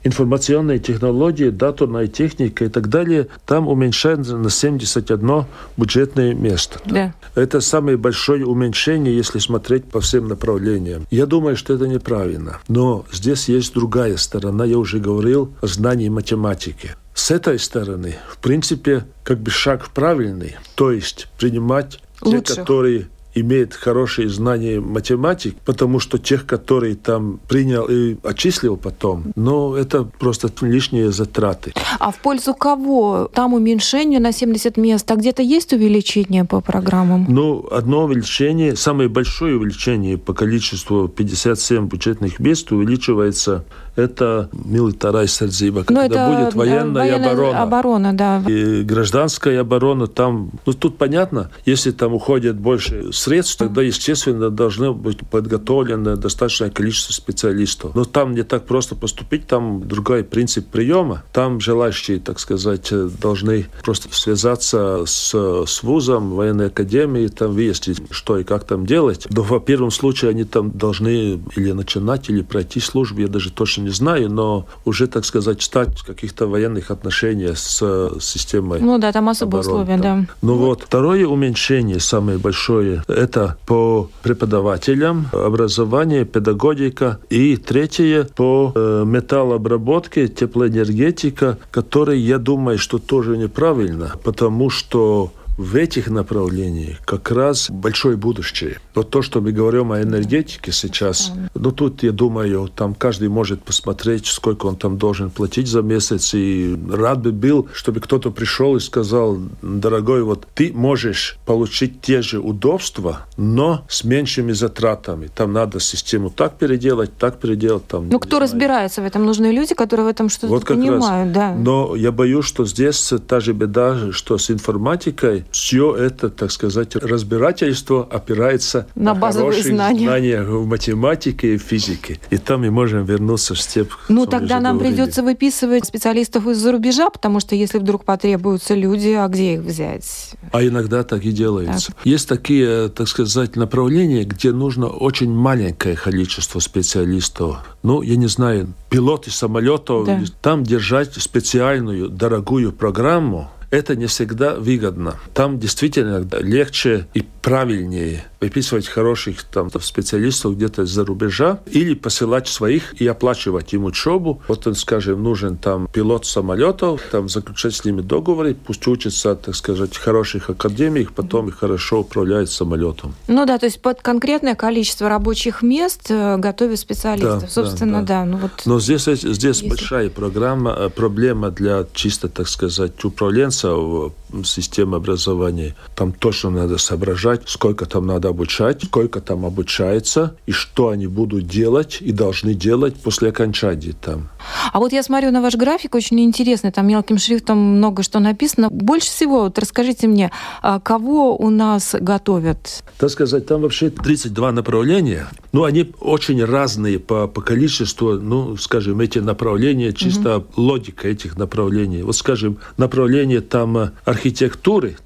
информационные 0.02 0.80
технологии, 0.80 1.50
датурная 1.50 2.08
техника 2.08 2.64
и 2.64 2.68
так 2.68 2.88
далее, 2.88 3.28
там 3.46 3.68
уменьшается 3.68 4.36
на 4.36 4.50
71 4.50 5.44
бюджетное 5.76 6.34
место. 6.34 6.80
Да. 6.84 7.14
Это 7.36 7.60
самое 7.60 7.96
большое 7.96 8.44
уменьшение, 8.44 9.16
если 9.16 9.38
смотреть 9.38 9.84
по 9.84 10.00
всем 10.00 10.26
направлениям. 10.26 11.06
Я 11.12 11.26
думаю, 11.26 11.56
что 11.56 11.74
это 11.74 11.86
неправильно. 11.86 12.58
Но 12.66 13.06
здесь 13.12 13.48
есть 13.48 13.72
другая 13.74 14.16
сторона. 14.16 14.64
Я 14.64 14.78
уже 14.78 14.98
говорил 14.98 15.52
о 15.60 15.68
знании 15.68 16.08
математики. 16.08 16.96
С 17.18 17.32
этой 17.32 17.58
стороны, 17.58 18.14
в 18.30 18.38
принципе, 18.38 19.04
как 19.24 19.40
бы 19.40 19.50
шаг 19.50 19.90
правильный, 19.90 20.56
то 20.76 20.92
есть 20.92 21.26
принимать 21.36 22.00
Лучше. 22.20 22.42
те, 22.42 22.54
которые 22.54 23.08
имеет 23.34 23.74
хорошие 23.74 24.28
знания 24.28 24.80
математик, 24.80 25.56
потому 25.64 26.00
что 26.00 26.18
тех, 26.18 26.46
которые 26.46 26.94
там 26.96 27.40
принял 27.48 27.86
и 27.86 28.16
отчислил 28.22 28.76
потом, 28.76 29.32
но 29.36 29.76
это 29.76 30.04
просто 30.04 30.50
лишние 30.60 31.12
затраты. 31.12 31.72
А 31.98 32.10
в 32.10 32.18
пользу 32.18 32.54
кого? 32.54 33.30
Там 33.32 33.54
уменьшение 33.54 34.20
на 34.20 34.32
70 34.32 34.76
мест, 34.76 35.10
а 35.10 35.16
где-то 35.16 35.42
есть 35.42 35.72
увеличение 35.72 36.44
по 36.44 36.60
программам? 36.60 37.26
Ну, 37.28 37.66
одно 37.70 38.04
увеличение, 38.04 38.76
самое 38.76 39.08
большое 39.08 39.56
увеличение 39.56 40.18
по 40.18 40.34
количеству 40.34 41.08
57 41.08 41.88
бюджетных 41.88 42.38
мест 42.38 42.72
увеличивается 42.72 43.64
это 43.98 44.48
милитарная 44.52 45.26
сардзиба, 45.26 45.84
когда 45.84 46.06
это 46.06 46.28
будет 46.28 46.54
военная, 46.54 47.02
военная 47.02 47.32
оборона. 47.32 47.62
оборона 47.62 48.12
да. 48.12 48.42
И 48.46 48.82
гражданская 48.82 49.60
оборона 49.60 50.06
там, 50.06 50.50
ну 50.66 50.72
тут 50.72 50.96
понятно, 50.98 51.50
если 51.64 51.90
там 51.90 52.14
уходит 52.14 52.56
больше 52.56 53.12
средств, 53.18 53.56
тогда, 53.56 53.82
естественно, 53.82 54.50
должно 54.50 54.94
быть 54.94 55.18
подготовлено 55.28 56.16
достаточное 56.16 56.70
количество 56.70 57.12
специалистов. 57.12 57.94
Но 57.94 58.04
там 58.04 58.34
не 58.34 58.42
так 58.42 58.66
просто 58.66 58.94
поступить, 58.94 59.46
там 59.46 59.86
другой 59.86 60.24
принцип 60.24 60.66
приема. 60.68 61.22
Там 61.32 61.60
желающие, 61.60 62.18
так 62.20 62.38
сказать, 62.40 62.92
должны 63.20 63.66
просто 63.82 64.08
связаться 64.12 65.04
с, 65.06 65.34
с 65.66 65.82
вузом, 65.82 66.30
военной 66.30 66.66
академией, 66.66 67.28
там 67.28 67.52
выяснить, 67.52 68.00
что 68.10 68.38
и 68.38 68.44
как 68.44 68.64
там 68.64 68.86
делать. 68.86 69.26
Но 69.30 69.42
в 69.42 69.58
первом 69.60 69.90
случае 69.90 70.30
они 70.30 70.44
там 70.44 70.70
должны 70.70 71.40
или 71.56 71.72
начинать, 71.72 72.28
или 72.30 72.42
пройти 72.42 72.80
службу, 72.80 73.20
я 73.20 73.28
даже 73.28 73.50
точно 73.50 73.82
не 73.82 73.90
знаю, 73.90 74.30
но 74.30 74.66
уже, 74.84 75.06
так 75.06 75.24
сказать, 75.24 75.62
стать 75.62 75.98
в 75.98 76.06
каких-то 76.06 76.46
военных 76.46 76.90
отношениях 76.90 77.58
с 77.58 78.10
системой 78.20 78.80
Ну 78.80 78.98
да, 78.98 79.12
там 79.12 79.28
особые 79.28 79.60
обороны, 79.60 79.82
условия, 79.82 80.02
там. 80.02 80.24
да. 80.24 80.32
Ну 80.42 80.54
вот, 80.54 80.82
второе 80.82 81.26
уменьшение, 81.26 82.00
самое 82.00 82.38
большое, 82.38 83.02
это 83.08 83.56
по 83.66 84.10
преподавателям, 84.22 85.26
образование, 85.32 86.24
педагогика. 86.24 87.18
И 87.30 87.56
третье 87.56 88.28
по 88.36 88.72
э, 88.74 89.04
металлообработке, 89.06 90.28
теплоэнергетика, 90.28 91.58
который, 91.70 92.18
я 92.18 92.38
думаю, 92.38 92.78
что 92.78 92.98
тоже 92.98 93.36
неправильно, 93.36 94.12
потому 94.22 94.70
что 94.70 95.32
в 95.58 95.74
этих 95.74 96.08
направлениях 96.08 96.98
как 97.04 97.30
раз 97.30 97.68
большое 97.68 98.16
будущее. 98.16 98.78
Вот 98.94 99.10
то, 99.10 99.22
что 99.22 99.40
мы 99.40 99.52
говорим 99.52 99.92
о 99.92 100.00
энергетике 100.00 100.72
сейчас, 100.72 101.32
ну 101.54 101.72
тут, 101.72 102.02
я 102.04 102.12
думаю, 102.12 102.68
там 102.68 102.94
каждый 102.94 103.28
может 103.28 103.62
посмотреть, 103.62 104.26
сколько 104.26 104.66
он 104.66 104.76
там 104.76 104.96
должен 104.98 105.30
платить 105.30 105.66
за 105.66 105.82
месяц, 105.82 106.32
и 106.34 106.78
рад 106.90 107.20
бы 107.20 107.32
был, 107.32 107.68
чтобы 107.74 108.00
кто-то 108.00 108.30
пришел 108.30 108.76
и 108.76 108.80
сказал, 108.80 109.38
дорогой, 109.60 110.22
вот 110.22 110.46
ты 110.54 110.72
можешь 110.72 111.38
получить 111.44 112.00
те 112.00 112.22
же 112.22 112.38
удобства, 112.38 113.26
но 113.36 113.84
с 113.88 114.04
меньшими 114.04 114.52
затратами. 114.52 115.28
Там 115.34 115.52
надо 115.52 115.80
систему 115.80 116.30
так 116.30 116.56
переделать, 116.56 117.10
так 117.18 117.40
переделать. 117.40 117.86
Там, 117.88 118.08
ну, 118.08 118.20
кто 118.20 118.36
знаю. 118.36 118.42
разбирается 118.42 119.02
в 119.02 119.04
этом? 119.04 119.26
Нужны 119.26 119.46
люди, 119.46 119.74
которые 119.74 120.06
в 120.06 120.08
этом 120.08 120.28
что-то 120.28 120.46
вот 120.46 120.66
понимают. 120.66 121.36
Раз. 121.36 121.52
Да. 121.52 121.54
Но 121.54 121.96
я 121.96 122.12
боюсь, 122.12 122.44
что 122.44 122.64
здесь 122.64 123.12
та 123.26 123.40
же 123.40 123.52
беда, 123.52 124.12
что 124.12 124.38
с 124.38 124.50
информатикой 124.50 125.44
все 125.50 125.94
это, 125.94 126.28
так 126.28 126.50
сказать, 126.50 126.96
разбирательство 126.96 128.04
опирается 128.04 128.86
на, 128.94 129.14
на 129.14 129.20
базовые 129.20 129.62
знания. 129.62 130.06
знания 130.06 130.42
в 130.42 130.66
математике 130.66 131.54
и 131.54 131.58
физике. 131.58 132.20
И 132.30 132.38
там 132.38 132.60
мы 132.60 132.70
можем 132.70 133.04
вернуться 133.04 133.54
в 133.54 133.60
степ. 133.60 133.92
Ну, 134.08 134.26
тогда 134.26 134.60
нам 134.60 134.76
говорили. 134.76 134.96
придется 134.96 135.22
выписывать 135.22 135.86
специалистов 135.86 136.46
из-за 136.46 136.72
рубежа, 136.72 137.10
потому 137.10 137.40
что 137.40 137.54
если 137.54 137.78
вдруг 137.78 138.04
потребуются 138.04 138.74
люди, 138.74 139.10
а 139.10 139.26
где 139.28 139.54
их 139.54 139.60
взять? 139.60 140.34
А 140.52 140.62
иногда 140.62 141.02
так 141.02 141.24
и 141.24 141.32
делается. 141.32 141.92
Так. 141.92 142.06
Есть 142.06 142.28
такие, 142.28 142.88
так 142.88 143.08
сказать, 143.08 143.56
направления, 143.56 144.24
где 144.24 144.52
нужно 144.52 144.88
очень 144.88 145.32
маленькое 145.32 145.96
количество 145.96 146.58
специалистов. 146.60 147.58
Ну, 147.82 148.02
я 148.02 148.16
не 148.16 148.26
знаю, 148.26 148.72
пилоты 148.90 149.30
самолетов, 149.30 150.06
да. 150.06 150.20
там 150.42 150.64
держать 150.64 151.14
специальную 151.14 152.08
дорогую 152.08 152.72
программу, 152.72 153.50
это 153.70 153.96
не 153.96 154.06
всегда 154.06 154.54
выгодно. 154.54 155.16
Там 155.34 155.58
действительно 155.58 156.26
легче 156.40 157.06
и 157.14 157.22
правильнее 157.42 158.24
выписывать 158.40 158.86
хороших 158.86 159.42
там, 159.44 159.70
специалистов 159.80 160.56
где-то 160.56 160.82
из-за 160.82 161.04
рубежа 161.04 161.60
или 161.66 161.94
посылать 161.94 162.46
своих 162.48 163.00
и 163.00 163.06
оплачивать 163.06 163.72
им 163.72 163.84
учебу. 163.84 164.40
Вот 164.48 164.66
он, 164.66 164.74
скажем, 164.74 165.22
нужен 165.22 165.56
там 165.56 165.88
пилот 165.92 166.24
самолетов, 166.24 167.02
там 167.10 167.28
заключать 167.28 167.74
с 167.74 167.84
ними 167.84 168.00
договоры, 168.00 168.54
пусть 168.54 168.86
учатся, 168.86 169.34
так 169.34 169.54
сказать, 169.56 169.94
в 169.94 170.00
хороших 170.00 170.50
академиях, 170.50 171.12
потом 171.12 171.48
и 171.48 171.52
хорошо 171.52 172.00
управляют 172.00 172.50
самолетом. 172.50 173.14
Ну 173.26 173.44
да, 173.44 173.58
то 173.58 173.66
есть 173.66 173.82
под 173.82 174.02
конкретное 174.02 174.54
количество 174.54 175.08
рабочих 175.08 175.62
мест 175.62 176.06
э, 176.10 176.36
готовят 176.36 176.78
специалистов. 176.78 177.42
Да, 177.42 177.48
Собственно, 177.48 178.00
да. 178.02 178.20
да. 178.20 178.24
Ну, 178.24 178.36
вот 178.38 178.50
Но 178.66 178.78
здесь, 178.78 179.04
здесь 179.04 179.56
Если... 179.56 179.68
большая 179.68 180.10
программа, 180.10 180.76
э, 180.78 180.88
проблема 180.90 181.50
для 181.50 181.86
чисто, 181.92 182.28
так 182.28 182.48
сказать, 182.48 183.04
управленцев 183.04 183.57
so 183.58 183.70
uh, 184.06 184.27
системы 184.44 184.96
образования. 184.96 185.74
Там 185.94 186.12
точно 186.12 186.50
надо 186.50 186.78
соображать, 186.78 187.42
сколько 187.46 187.86
там 187.86 188.06
надо 188.06 188.28
обучать, 188.28 188.84
сколько 188.84 189.20
там 189.20 189.44
обучается, 189.44 190.36
и 190.46 190.52
что 190.52 190.88
они 190.88 191.06
будут 191.06 191.46
делать 191.46 191.98
и 192.00 192.12
должны 192.12 192.54
делать 192.54 192.96
после 192.96 193.28
окончания 193.28 193.94
там. 194.00 194.28
А 194.72 194.78
вот 194.78 194.92
я 194.92 195.02
смотрю 195.02 195.30
на 195.30 195.40
ваш 195.42 195.54
график, 195.56 195.94
очень 195.94 196.20
интересный, 196.20 196.72
там 196.72 196.86
мелким 196.86 197.18
шрифтом 197.18 197.58
много 197.58 198.02
что 198.02 198.20
написано. 198.20 198.68
Больше 198.70 199.08
всего, 199.08 199.42
вот 199.42 199.58
расскажите 199.58 200.06
мне, 200.06 200.30
а 200.62 200.80
кого 200.80 201.36
у 201.36 201.50
нас 201.50 201.94
готовят? 201.98 202.82
Так 202.98 203.10
сказать, 203.10 203.46
там 203.46 203.62
вообще 203.62 203.90
32 203.90 204.52
направления. 204.52 205.28
Ну, 205.52 205.64
они 205.64 205.92
очень 206.00 206.44
разные 206.44 206.98
по, 206.98 207.26
по 207.26 207.40
количеству, 207.40 208.14
ну, 208.14 208.56
скажем, 208.56 209.00
эти 209.00 209.18
направления, 209.18 209.92
чисто 209.92 210.38
угу. 210.38 210.46
логика 210.56 211.08
этих 211.08 211.36
направлений. 211.36 212.02
Вот, 212.02 212.16
скажем, 212.16 212.58
направление 212.76 213.40
там 213.40 213.92
архитектуры, 214.04 214.17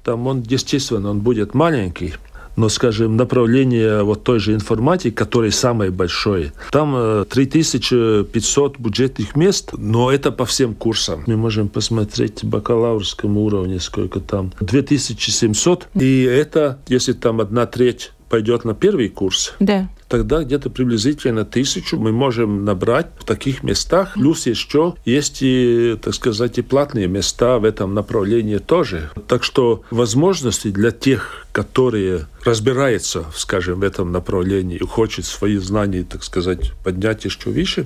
там 0.03 0.27
он, 0.27 0.43
естественно, 0.47 1.09
он 1.09 1.19
будет 1.19 1.53
маленький, 1.53 2.13
но, 2.55 2.69
скажем, 2.69 3.17
направление 3.17 4.03
вот 4.03 4.23
той 4.23 4.39
же 4.39 4.53
информатики, 4.53 5.13
которое 5.13 5.51
самое 5.51 5.91
большое, 5.91 6.53
там 6.71 7.25
3500 7.25 8.75
э, 8.75 8.81
бюджетных 8.81 9.35
мест, 9.35 9.71
но 9.73 10.11
это 10.11 10.31
по 10.31 10.45
всем 10.45 10.75
курсам. 10.75 11.23
Мы 11.25 11.35
можем 11.35 11.69
посмотреть 11.69 12.43
бакалаврском 12.43 13.37
уровне, 13.37 13.79
сколько 13.79 14.19
там. 14.19 14.53
2700. 14.59 15.87
И 15.95 16.23
это, 16.23 16.79
если 16.87 17.13
там 17.13 17.41
одна 17.41 17.65
треть 17.65 18.11
пойдет 18.33 18.65
на 18.65 18.73
первый 18.73 19.09
курс, 19.09 19.53
да. 19.59 19.87
тогда 20.07 20.43
где-то 20.43 20.71
приблизительно 20.71 21.45
тысячу 21.45 21.99
мы 21.99 22.11
можем 22.11 22.65
набрать 22.65 23.05
в 23.19 23.25
таких 23.25 23.61
местах. 23.61 24.15
Плюс 24.15 24.47
еще 24.47 24.95
есть 25.05 25.43
и, 25.43 25.95
так 26.01 26.15
сказать, 26.15 26.57
и 26.57 26.63
платные 26.63 27.07
места 27.07 27.59
в 27.59 27.63
этом 27.63 27.93
направлении 27.93 28.57
тоже. 28.57 29.11
Так 29.27 29.43
что 29.43 29.83
возможности 29.91 30.69
для 30.71 30.89
тех, 30.89 31.45
которые 31.51 32.25
разбираются, 32.43 33.25
скажем, 33.35 33.81
в 33.81 33.83
этом 33.83 34.11
направлении 34.11 34.77
и 34.77 34.83
хочет 34.83 35.25
свои 35.25 35.57
знания, 35.57 36.03
так 36.03 36.23
сказать, 36.23 36.71
поднять 36.83 37.25
еще 37.25 37.51
выше, 37.51 37.85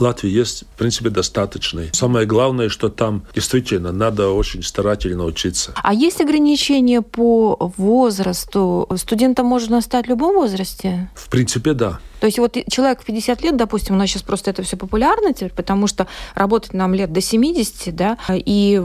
Латвии 0.00 0.30
есть, 0.30 0.64
в 0.74 0.78
принципе, 0.78 1.10
достаточный. 1.10 1.90
Самое 1.92 2.26
главное, 2.26 2.68
что 2.68 2.88
там 2.88 3.24
действительно 3.34 3.92
надо 3.92 4.30
очень 4.30 4.62
старательно 4.62 5.24
учиться. 5.24 5.72
А 5.76 5.92
есть 5.94 6.20
ограничения 6.20 7.02
по 7.02 7.72
возрасту? 7.76 8.88
Студентом 8.96 9.46
можно 9.46 9.80
стать 9.80 10.06
в 10.06 10.08
любом 10.08 10.34
возрасте? 10.34 11.10
В 11.14 11.28
принципе, 11.28 11.74
да. 11.74 12.00
То 12.20 12.26
есть 12.26 12.38
вот 12.38 12.56
человек 12.70 13.00
в 13.02 13.04
50 13.04 13.42
лет, 13.42 13.56
допустим, 13.56 13.94
у 13.94 13.98
нас 13.98 14.10
сейчас 14.10 14.22
просто 14.22 14.50
это 14.50 14.62
все 14.62 14.76
популярно 14.76 15.32
теперь, 15.32 15.52
потому 15.52 15.86
что 15.86 16.06
работать 16.34 16.74
нам 16.74 16.94
лет 16.94 17.12
до 17.12 17.20
70, 17.20 17.94
да, 17.94 18.18
и 18.28 18.80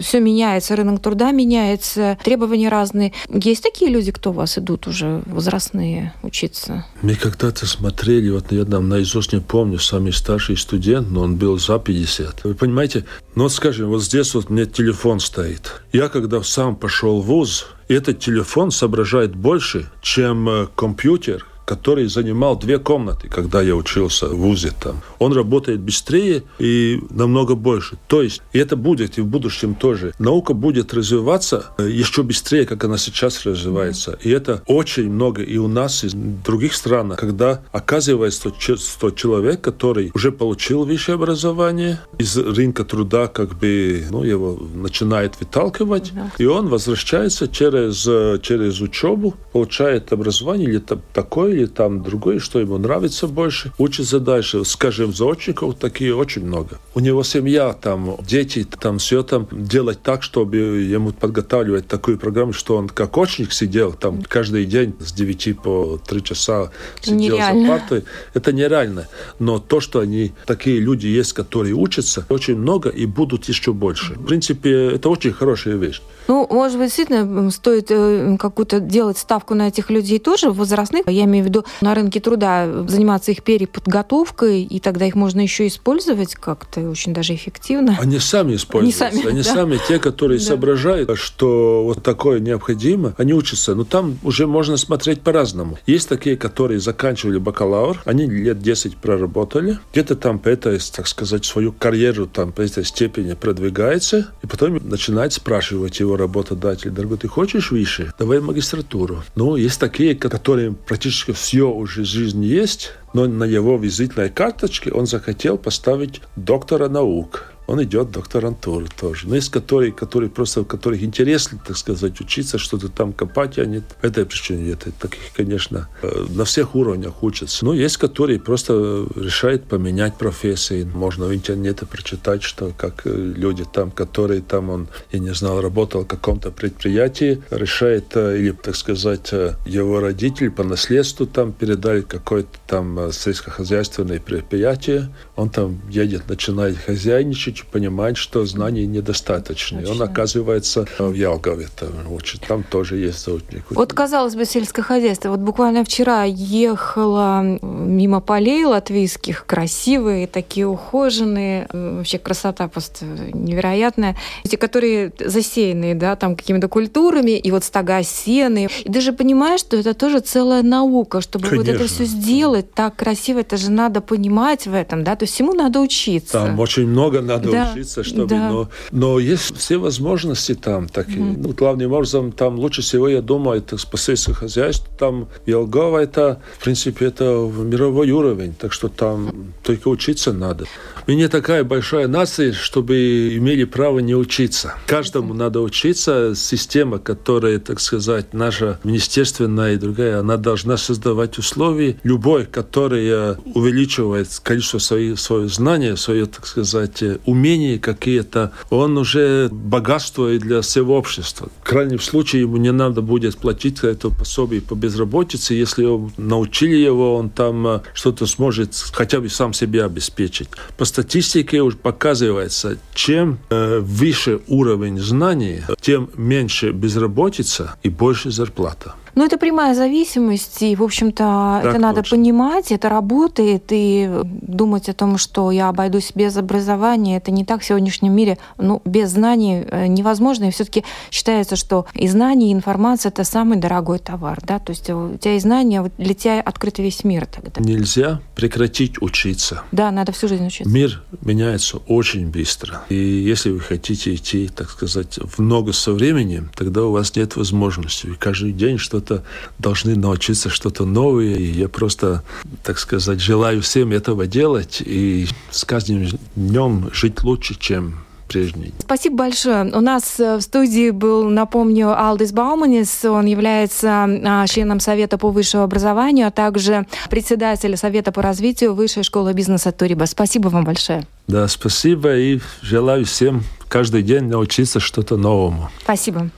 все 0.00 0.20
меняется, 0.20 0.76
рынок 0.76 1.00
труда 1.00 1.30
меняется, 1.32 2.18
требования 2.24 2.68
разные. 2.68 3.12
Есть 3.28 3.62
такие 3.62 3.90
люди, 3.90 4.12
кто 4.12 4.30
у 4.30 4.34
вас 4.34 4.58
идут 4.58 4.86
уже 4.86 5.22
возрастные 5.26 6.12
учиться? 6.22 6.84
Мы 7.02 7.14
когда-то 7.14 7.66
смотрели, 7.66 8.30
вот 8.30 8.52
я 8.52 8.64
там 8.64 8.88
наизусть 8.88 9.32
не 9.32 9.40
помню, 9.40 9.78
самый 9.78 10.12
старший 10.12 10.56
студент, 10.56 11.10
но 11.10 11.22
он 11.22 11.36
был 11.36 11.58
за 11.58 11.78
50. 11.78 12.44
Вы 12.44 12.54
понимаете, 12.54 13.04
ну 13.34 13.44
вот 13.44 13.52
скажем, 13.52 13.88
вот 13.88 14.02
здесь 14.02 14.34
вот 14.34 14.50
мне 14.50 14.66
телефон 14.66 15.20
стоит. 15.20 15.82
Я 15.92 16.08
когда 16.08 16.42
сам 16.42 16.76
пошел 16.76 17.20
в 17.20 17.26
ВУЗ, 17.26 17.66
этот 17.88 18.20
телефон 18.20 18.70
соображает 18.70 19.34
больше, 19.34 19.90
чем 20.00 20.48
э, 20.48 20.66
компьютер, 20.74 21.46
который 21.64 22.06
занимал 22.06 22.58
две 22.58 22.78
комнаты, 22.78 23.28
когда 23.28 23.62
я 23.62 23.74
учился 23.76 24.28
в 24.28 24.36
ВУЗе 24.36 24.72
там. 24.78 25.02
Он 25.18 25.32
работает 25.32 25.80
быстрее 25.80 26.42
и 26.58 27.00
намного 27.10 27.54
больше. 27.54 27.96
То 28.08 28.22
есть, 28.22 28.42
и 28.52 28.58
это 28.58 28.76
будет 28.76 29.18
и 29.18 29.20
в 29.20 29.26
будущем 29.26 29.74
тоже. 29.74 30.12
Наука 30.18 30.54
будет 30.54 30.94
развиваться 30.94 31.66
э, 31.78 31.88
еще 31.88 32.22
быстрее, 32.22 32.66
как 32.66 32.84
она 32.84 32.98
сейчас 32.98 33.44
развивается. 33.44 34.18
И 34.22 34.30
это 34.30 34.62
очень 34.66 35.10
много 35.10 35.42
и 35.42 35.56
у 35.58 35.68
нас, 35.68 36.04
и 36.04 36.08
в 36.08 36.42
других 36.42 36.74
странах, 36.74 37.18
когда 37.18 37.62
оказывается, 37.72 38.52
что 38.58 39.10
человек, 39.10 39.60
который 39.60 40.10
уже 40.14 40.32
получил 40.32 40.84
высшее 40.84 41.14
образование, 41.16 42.00
из 42.18 42.36
рынка 42.36 42.84
труда 42.84 43.28
как 43.28 43.56
бы 43.58 44.06
ну, 44.10 44.24
его 44.24 44.58
начинает 44.74 45.38
выталкивать, 45.40 46.12
да. 46.14 46.30
и 46.38 46.44
он 46.44 46.68
возвращается 46.68 47.48
через, 47.48 48.06
э, 48.06 48.38
через 48.42 48.80
учебу, 48.80 49.34
получает 49.52 50.12
образование 50.12 50.68
или 50.68 50.82
такое, 51.12 51.51
или 51.52 51.66
там 51.66 52.02
другое, 52.02 52.38
что 52.38 52.60
ему 52.60 52.78
нравится 52.78 53.26
больше, 53.26 53.72
учится 53.78 54.20
дальше. 54.20 54.64
Скажем, 54.64 55.12
заочников 55.12 55.76
такие 55.76 56.14
очень 56.14 56.44
много. 56.44 56.78
У 56.94 57.00
него 57.00 57.22
семья, 57.22 57.72
там, 57.72 58.16
дети, 58.26 58.64
там 58.64 58.98
все 58.98 59.22
там 59.22 59.46
делать 59.50 60.02
так, 60.02 60.22
чтобы 60.22 60.56
ему 60.56 61.12
подготавливать 61.12 61.86
такую 61.86 62.18
программу, 62.18 62.52
что 62.52 62.76
он 62.76 62.88
как 62.88 63.16
очник 63.16 63.52
сидел 63.52 63.92
там 63.92 64.22
каждый 64.22 64.64
день 64.64 64.94
с 65.00 65.12
9 65.12 65.60
по 65.60 66.00
3 66.06 66.22
часа 66.22 66.70
сидел 67.00 67.36
нереально. 67.36 67.62
за 67.62 67.68
партой. 67.68 68.04
Это 68.34 68.52
нереально. 68.52 69.08
Но 69.38 69.58
то, 69.58 69.80
что 69.80 70.00
они, 70.00 70.32
такие 70.46 70.80
люди 70.80 71.06
есть, 71.06 71.32
которые 71.32 71.74
учатся, 71.74 72.24
очень 72.28 72.56
много 72.56 72.88
и 72.88 73.06
будут 73.06 73.48
еще 73.48 73.72
больше. 73.72 74.14
В 74.14 74.24
принципе, 74.24 74.92
это 74.94 75.08
очень 75.08 75.32
хорошая 75.32 75.76
вещь. 75.76 76.02
Ну, 76.28 76.46
может 76.50 76.78
быть, 76.78 76.86
действительно 76.86 77.50
стоит 77.50 77.86
э, 77.90 78.36
какую-то 78.38 78.80
делать 78.80 79.18
ставку 79.18 79.54
на 79.54 79.68
этих 79.68 79.90
людей 79.90 80.18
тоже 80.18 80.50
возрастных. 80.50 81.08
Я 81.08 81.24
имею 81.24 81.41
в 81.42 81.46
виду 81.46 81.64
на 81.80 81.94
рынке 81.94 82.20
труда 82.20 82.84
заниматься 82.86 83.30
их 83.32 83.42
переподготовкой, 83.42 84.62
и 84.62 84.80
тогда 84.80 85.06
их 85.06 85.14
можно 85.14 85.40
еще 85.40 85.66
использовать 85.66 86.34
как-то 86.34 86.88
очень 86.88 87.12
даже 87.12 87.34
эффективно. 87.34 87.98
Они 88.00 88.18
сами 88.18 88.54
используются. 88.54 89.06
Они 89.06 89.22
сами, 89.22 89.30
они 89.32 89.42
да? 89.42 89.54
сами 89.54 89.80
те, 89.88 89.98
которые 89.98 90.38
да. 90.38 90.44
соображают, 90.44 91.10
что 91.18 91.84
вот 91.84 92.02
такое 92.02 92.40
необходимо, 92.40 93.14
они 93.18 93.32
учатся. 93.34 93.74
Но 93.74 93.84
там 93.84 94.18
уже 94.22 94.46
можно 94.46 94.76
смотреть 94.76 95.22
по-разному. 95.22 95.78
Есть 95.86 96.08
такие, 96.08 96.36
которые 96.36 96.80
заканчивали 96.80 97.38
бакалавр, 97.38 98.02
они 98.04 98.26
лет 98.26 98.60
10 98.60 98.96
проработали, 98.96 99.78
где-то 99.92 100.16
там 100.16 100.38
по 100.38 100.48
этой, 100.48 100.78
так 100.94 101.06
сказать, 101.06 101.44
свою 101.44 101.72
карьеру 101.72 102.26
там 102.26 102.52
по 102.52 102.60
этой 102.60 102.84
степени 102.84 103.34
продвигается, 103.34 104.28
и 104.42 104.46
потом 104.46 104.80
начинает 104.88 105.32
спрашивать 105.32 106.00
его 106.00 106.16
работодатель, 106.16 106.90
дорогой, 106.90 107.18
ты 107.18 107.28
хочешь 107.28 107.70
выше? 107.70 108.12
Давай 108.18 108.40
магистратуру. 108.40 109.22
Ну, 109.34 109.56
есть 109.56 109.80
такие, 109.80 110.14
которые 110.14 110.72
практически 110.72 111.31
все 111.32 111.70
уже 111.70 112.04
жизнь 112.04 112.44
есть, 112.44 112.92
но 113.14 113.26
на 113.26 113.44
его 113.44 113.76
визитной 113.76 114.30
карточке 114.30 114.90
он 114.92 115.06
захотел 115.06 115.58
поставить 115.58 116.20
доктора 116.36 116.88
наук 116.88 117.51
он 117.66 117.82
идет 117.82 118.08
в 118.08 118.10
докторантуру 118.12 118.86
тоже. 118.98 119.28
Но 119.28 119.36
есть 119.36 119.50
которые, 119.50 119.92
которые 119.92 120.30
просто, 120.30 120.62
у 120.62 120.64
которых 120.64 121.02
интересно, 121.02 121.60
так 121.64 121.76
сказать, 121.76 122.20
учиться, 122.20 122.58
что-то 122.58 122.88
там 122.88 123.12
копать, 123.12 123.58
они 123.58 123.82
по 124.00 124.06
этой 124.06 124.26
причине 124.26 124.64
нет. 124.64 124.86
Таких, 124.98 125.32
конечно, 125.34 125.88
э, 126.02 126.26
на 126.30 126.44
всех 126.44 126.74
уровнях 126.74 127.22
учатся. 127.22 127.64
Но 127.64 127.74
есть, 127.74 127.96
которые 127.98 128.40
просто 128.40 129.06
решают 129.14 129.64
поменять 129.64 130.16
профессии. 130.16 130.84
Можно 130.84 131.26
в 131.26 131.34
интернете 131.34 131.86
прочитать, 131.86 132.42
что 132.42 132.72
как 132.76 133.02
э, 133.06 133.10
люди 133.14 133.64
там, 133.64 133.90
которые 133.90 134.42
там, 134.42 134.70
он, 134.70 134.88
я 135.12 135.20
не 135.20 135.32
знал, 135.34 135.60
работал 135.60 136.02
в 136.02 136.06
каком-то 136.06 136.50
предприятии, 136.50 137.42
решает, 137.50 138.16
э, 138.16 138.38
или, 138.38 138.50
так 138.50 138.76
сказать, 138.76 139.32
его 139.66 140.00
родитель 140.00 140.50
по 140.50 140.64
наследству 140.64 141.26
там 141.26 141.52
передали 141.52 142.00
какое-то 142.00 142.58
там 142.66 143.12
сельскохозяйственное 143.12 144.20
предприятие, 144.20 145.14
он 145.36 145.50
там 145.50 145.80
едет, 145.88 146.28
начинает 146.28 146.76
хозяйничать, 146.76 147.51
понимает, 147.60 148.16
что 148.16 148.44
знаний 148.44 148.86
недостаточно. 148.86 149.80
И 149.80 149.86
он 149.86 150.00
оказывается 150.02 150.86
в 150.98 151.12
Ялгове, 151.12 151.68
там, 151.78 152.12
учит. 152.12 152.40
там 152.46 152.62
тоже 152.62 152.96
есть 152.96 153.24
заутник. 153.24 153.64
Вот, 153.70 153.92
казалось 153.92 154.34
бы, 154.34 154.44
сельское 154.44 154.82
хозяйство. 154.82 155.30
Вот 155.30 155.40
буквально 155.40 155.84
вчера 155.84 156.24
ехала 156.24 157.42
мимо 157.42 158.20
полей 158.20 158.64
латвийских, 158.64 159.44
красивые, 159.46 160.26
такие 160.26 160.66
ухоженные, 160.66 161.66
вообще 161.72 162.18
красота 162.18 162.68
просто 162.68 163.04
невероятная. 163.32 164.16
Эти, 164.44 164.56
которые 164.56 165.12
засеянные, 165.18 165.94
да, 165.94 166.16
там 166.16 166.36
какими-то 166.36 166.68
культурами, 166.68 167.32
и 167.32 167.50
вот 167.50 167.64
стога 167.64 168.02
сены. 168.02 168.68
И 168.84 168.88
даже 168.88 169.12
понимаешь, 169.12 169.60
что 169.60 169.76
это 169.76 169.94
тоже 169.94 170.20
целая 170.20 170.62
наука, 170.62 171.20
чтобы 171.20 171.48
Конечно. 171.48 171.72
вот 171.72 171.80
это 171.80 171.88
все 171.88 172.04
сделать 172.04 172.72
так 172.72 172.96
красиво, 172.96 173.40
это 173.40 173.56
же 173.56 173.70
надо 173.70 174.00
понимать 174.00 174.66
в 174.66 174.74
этом, 174.74 175.04
да, 175.04 175.16
то 175.16 175.24
есть 175.24 175.34
всему 175.34 175.52
надо 175.54 175.80
учиться. 175.80 176.32
Там 176.32 176.58
очень 176.60 176.86
много 176.86 177.20
надо 177.20 177.41
да, 177.50 177.72
учиться, 177.72 178.04
чтобы... 178.04 178.26
Да. 178.26 178.50
Но, 178.50 178.68
но 178.90 179.18
есть 179.18 179.56
все 179.56 179.78
возможности 179.78 180.54
там 180.54 180.88
такие. 180.88 181.18
Mm. 181.18 181.36
Ну, 181.38 181.48
главным 181.52 181.92
образом, 181.92 182.32
там 182.32 182.58
лучше 182.58 182.82
всего, 182.82 183.08
я 183.08 183.22
думаю, 183.22 183.58
это 183.58 183.78
спасательное 183.78 184.36
хозяйство. 184.36 184.88
Там 184.98 185.28
Елгова, 185.46 185.98
это, 185.98 186.40
в 186.58 186.64
принципе, 186.64 187.06
это 187.06 187.24
мировой 187.24 188.10
уровень. 188.10 188.54
Так 188.54 188.72
что 188.72 188.88
там 188.88 189.52
только 189.62 189.88
учиться 189.88 190.32
надо. 190.32 190.66
Мы 191.06 191.14
не 191.14 191.28
такая 191.28 191.64
большая 191.64 192.06
нация, 192.08 192.52
чтобы 192.52 193.36
имели 193.36 193.64
право 193.64 193.98
не 193.98 194.14
учиться. 194.14 194.74
Каждому 194.86 195.34
надо 195.34 195.60
учиться. 195.60 196.34
Система, 196.36 196.98
которая, 196.98 197.58
так 197.58 197.80
сказать, 197.80 198.32
наша 198.32 198.78
министерственная 198.84 199.74
и 199.74 199.76
другая, 199.76 200.20
она 200.20 200.36
должна 200.36 200.76
создавать 200.76 201.38
условия. 201.38 201.96
Любой, 202.04 202.46
который 202.46 203.36
увеличивает 203.54 204.28
количество 204.42 204.78
своих, 204.78 205.18
своих 205.18 205.50
знаний, 205.50 205.96
свое, 205.96 206.26
так 206.26 206.46
сказать, 206.46 207.02
умения 207.32 207.78
какие-то, 207.78 208.52
он 208.70 208.98
уже 208.98 209.48
богатство 209.50 210.32
и 210.32 210.38
для 210.38 210.60
всего 210.60 210.96
общества. 210.96 211.48
В 211.62 211.68
крайнем 211.68 212.00
случае 212.00 212.42
ему 212.42 212.58
не 212.58 212.72
надо 212.72 213.02
будет 213.02 213.36
платить 213.36 213.80
это 213.82 214.10
пособие 214.10 214.60
по 214.60 214.74
безработице, 214.74 215.54
если 215.54 215.86
научили 216.16 216.76
его, 216.76 217.16
он 217.16 217.30
там 217.30 217.66
э, 217.66 217.80
что-то 217.94 218.26
сможет 218.26 218.74
хотя 218.92 219.20
бы 219.20 219.28
сам 219.28 219.52
себя 219.52 219.86
обеспечить. 219.86 220.48
По 220.76 220.84
статистике 220.84 221.62
уже 221.62 221.76
показывается, 221.76 222.78
чем 222.94 223.38
э, 223.50 223.80
выше 223.80 224.40
уровень 224.46 225.00
знаний, 225.00 225.62
тем 225.80 226.10
меньше 226.16 226.72
безработица 226.72 227.76
и 227.82 227.88
больше 227.88 228.30
зарплата. 228.30 228.94
Ну, 229.14 229.24
это 229.24 229.36
прямая 229.36 229.74
зависимость, 229.74 230.62
и, 230.62 230.74
в 230.74 230.82
общем-то, 230.82 231.58
это 231.60 231.72
точно. 231.72 231.78
надо 231.80 232.02
понимать, 232.02 232.72
это 232.72 232.88
работает, 232.88 233.64
и 233.70 234.10
думать 234.24 234.88
о 234.88 234.94
том, 234.94 235.18
что 235.18 235.50
я 235.50 235.68
обойдусь 235.68 236.12
без 236.14 236.36
образования, 236.36 237.18
это 237.18 237.30
не 237.30 237.44
так 237.44 237.60
в 237.60 237.64
сегодняшнем 237.64 238.14
мире. 238.14 238.38
Ну, 238.56 238.80
без 238.84 239.10
знаний 239.10 239.64
э, 239.66 239.86
невозможно, 239.86 240.44
и 240.44 240.50
все 240.50 240.64
таки 240.64 240.84
считается, 241.10 241.56
что 241.56 241.86
и 241.94 242.08
знания, 242.08 242.50
и 242.50 242.52
информация— 242.52 243.10
это 243.12 243.24
самый 243.24 243.58
дорогой 243.58 243.98
товар, 243.98 244.40
да, 244.42 244.58
то 244.58 244.70
есть 244.70 244.88
у 244.88 245.18
тебя 245.18 245.36
и 245.36 245.40
знания, 245.40 245.90
для 245.98 246.14
тебя 246.14 246.40
открыт 246.40 246.78
весь 246.78 247.04
мир 247.04 247.26
тогда. 247.26 247.60
Нельзя 247.60 248.20
прекратить 248.34 249.02
учиться. 249.02 249.62
Да, 249.72 249.90
надо 249.90 250.12
всю 250.12 250.28
жизнь 250.28 250.46
учиться. 250.46 250.72
Мир 250.72 251.02
меняется 251.20 251.78
очень 251.86 252.28
быстро, 252.30 252.82
и 252.88 252.94
если 252.94 253.50
вы 253.50 253.60
хотите 253.60 254.14
идти, 254.14 254.48
так 254.48 254.70
сказать, 254.70 255.18
в 255.22 255.40
ногу 255.42 255.74
со 255.74 255.92
временем, 255.92 256.50
тогда 256.54 256.84
у 256.84 256.92
вас 256.92 257.14
нет 257.14 257.36
возможности. 257.36 258.06
Вы 258.06 258.14
каждый 258.14 258.52
день 258.52 258.78
что 258.78 259.01
что-то 259.02 259.24
должны 259.58 259.96
научиться 259.96 260.48
что-то 260.48 260.84
новое. 260.84 261.34
И 261.34 261.44
я 261.44 261.68
просто, 261.68 262.22
так 262.62 262.78
сказать, 262.78 263.20
желаю 263.20 263.60
всем 263.62 263.92
этого 263.92 264.26
делать 264.26 264.82
и 264.84 265.26
с 265.50 265.64
каждым 265.64 266.06
днем 266.36 266.90
жить 266.92 267.22
лучше, 267.22 267.54
чем 267.58 267.94
прежний. 268.28 268.72
Спасибо 268.78 269.16
большое. 269.16 269.64
У 269.74 269.80
нас 269.80 270.18
э, 270.18 270.36
в 270.36 270.40
студии 270.40 270.90
был, 270.90 271.28
напомню, 271.28 271.92
Алдис 271.94 272.32
Бауманис. 272.32 273.04
Он 273.04 273.26
является 273.26 274.04
а, 274.04 274.46
членом 274.46 274.80
Совета 274.80 275.18
по 275.18 275.30
высшему 275.30 275.64
образованию, 275.64 276.28
а 276.28 276.30
также 276.30 276.86
председатель 277.10 277.76
Совета 277.76 278.10
по 278.10 278.22
развитию 278.22 278.72
Высшей 278.72 279.02
школы 279.02 279.34
бизнеса 279.34 279.70
Туриба. 279.70 280.06
Спасибо 280.06 280.48
вам 280.48 280.64
большое. 280.64 281.04
Да, 281.26 281.46
спасибо 281.46 282.16
и 282.16 282.40
желаю 282.62 283.04
всем 283.04 283.42
каждый 283.68 284.02
день 284.02 284.24
научиться 284.24 284.80
что-то 284.80 285.16
новому. 285.18 285.68
Спасибо. 285.82 286.30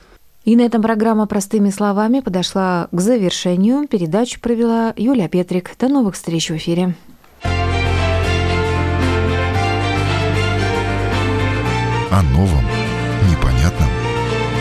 И 0.45 0.55
на 0.55 0.61
этом 0.61 0.83
программа 0.83 1.25
«Простыми 1.25 1.71
словами» 1.71 2.19
подошла 2.19 2.87
к 2.91 3.01
завершению. 3.01 3.87
Передачу 3.87 4.39
провела 4.39 4.93
Юлия 4.95 5.27
Петрик. 5.27 5.71
До 5.79 5.87
новых 5.87 6.13
встреч 6.13 6.51
в 6.51 6.55
эфире. 6.57 6.93
О 12.11 12.21
новом, 12.31 12.63
непонятном, 13.27 13.89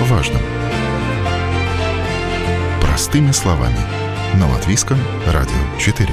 важном. 0.09 0.41
Простыми 2.81 3.33
словами. 3.33 3.77
На 4.41 4.51
Латвийском 4.51 4.97
радио 5.27 5.53
4. 5.79 6.09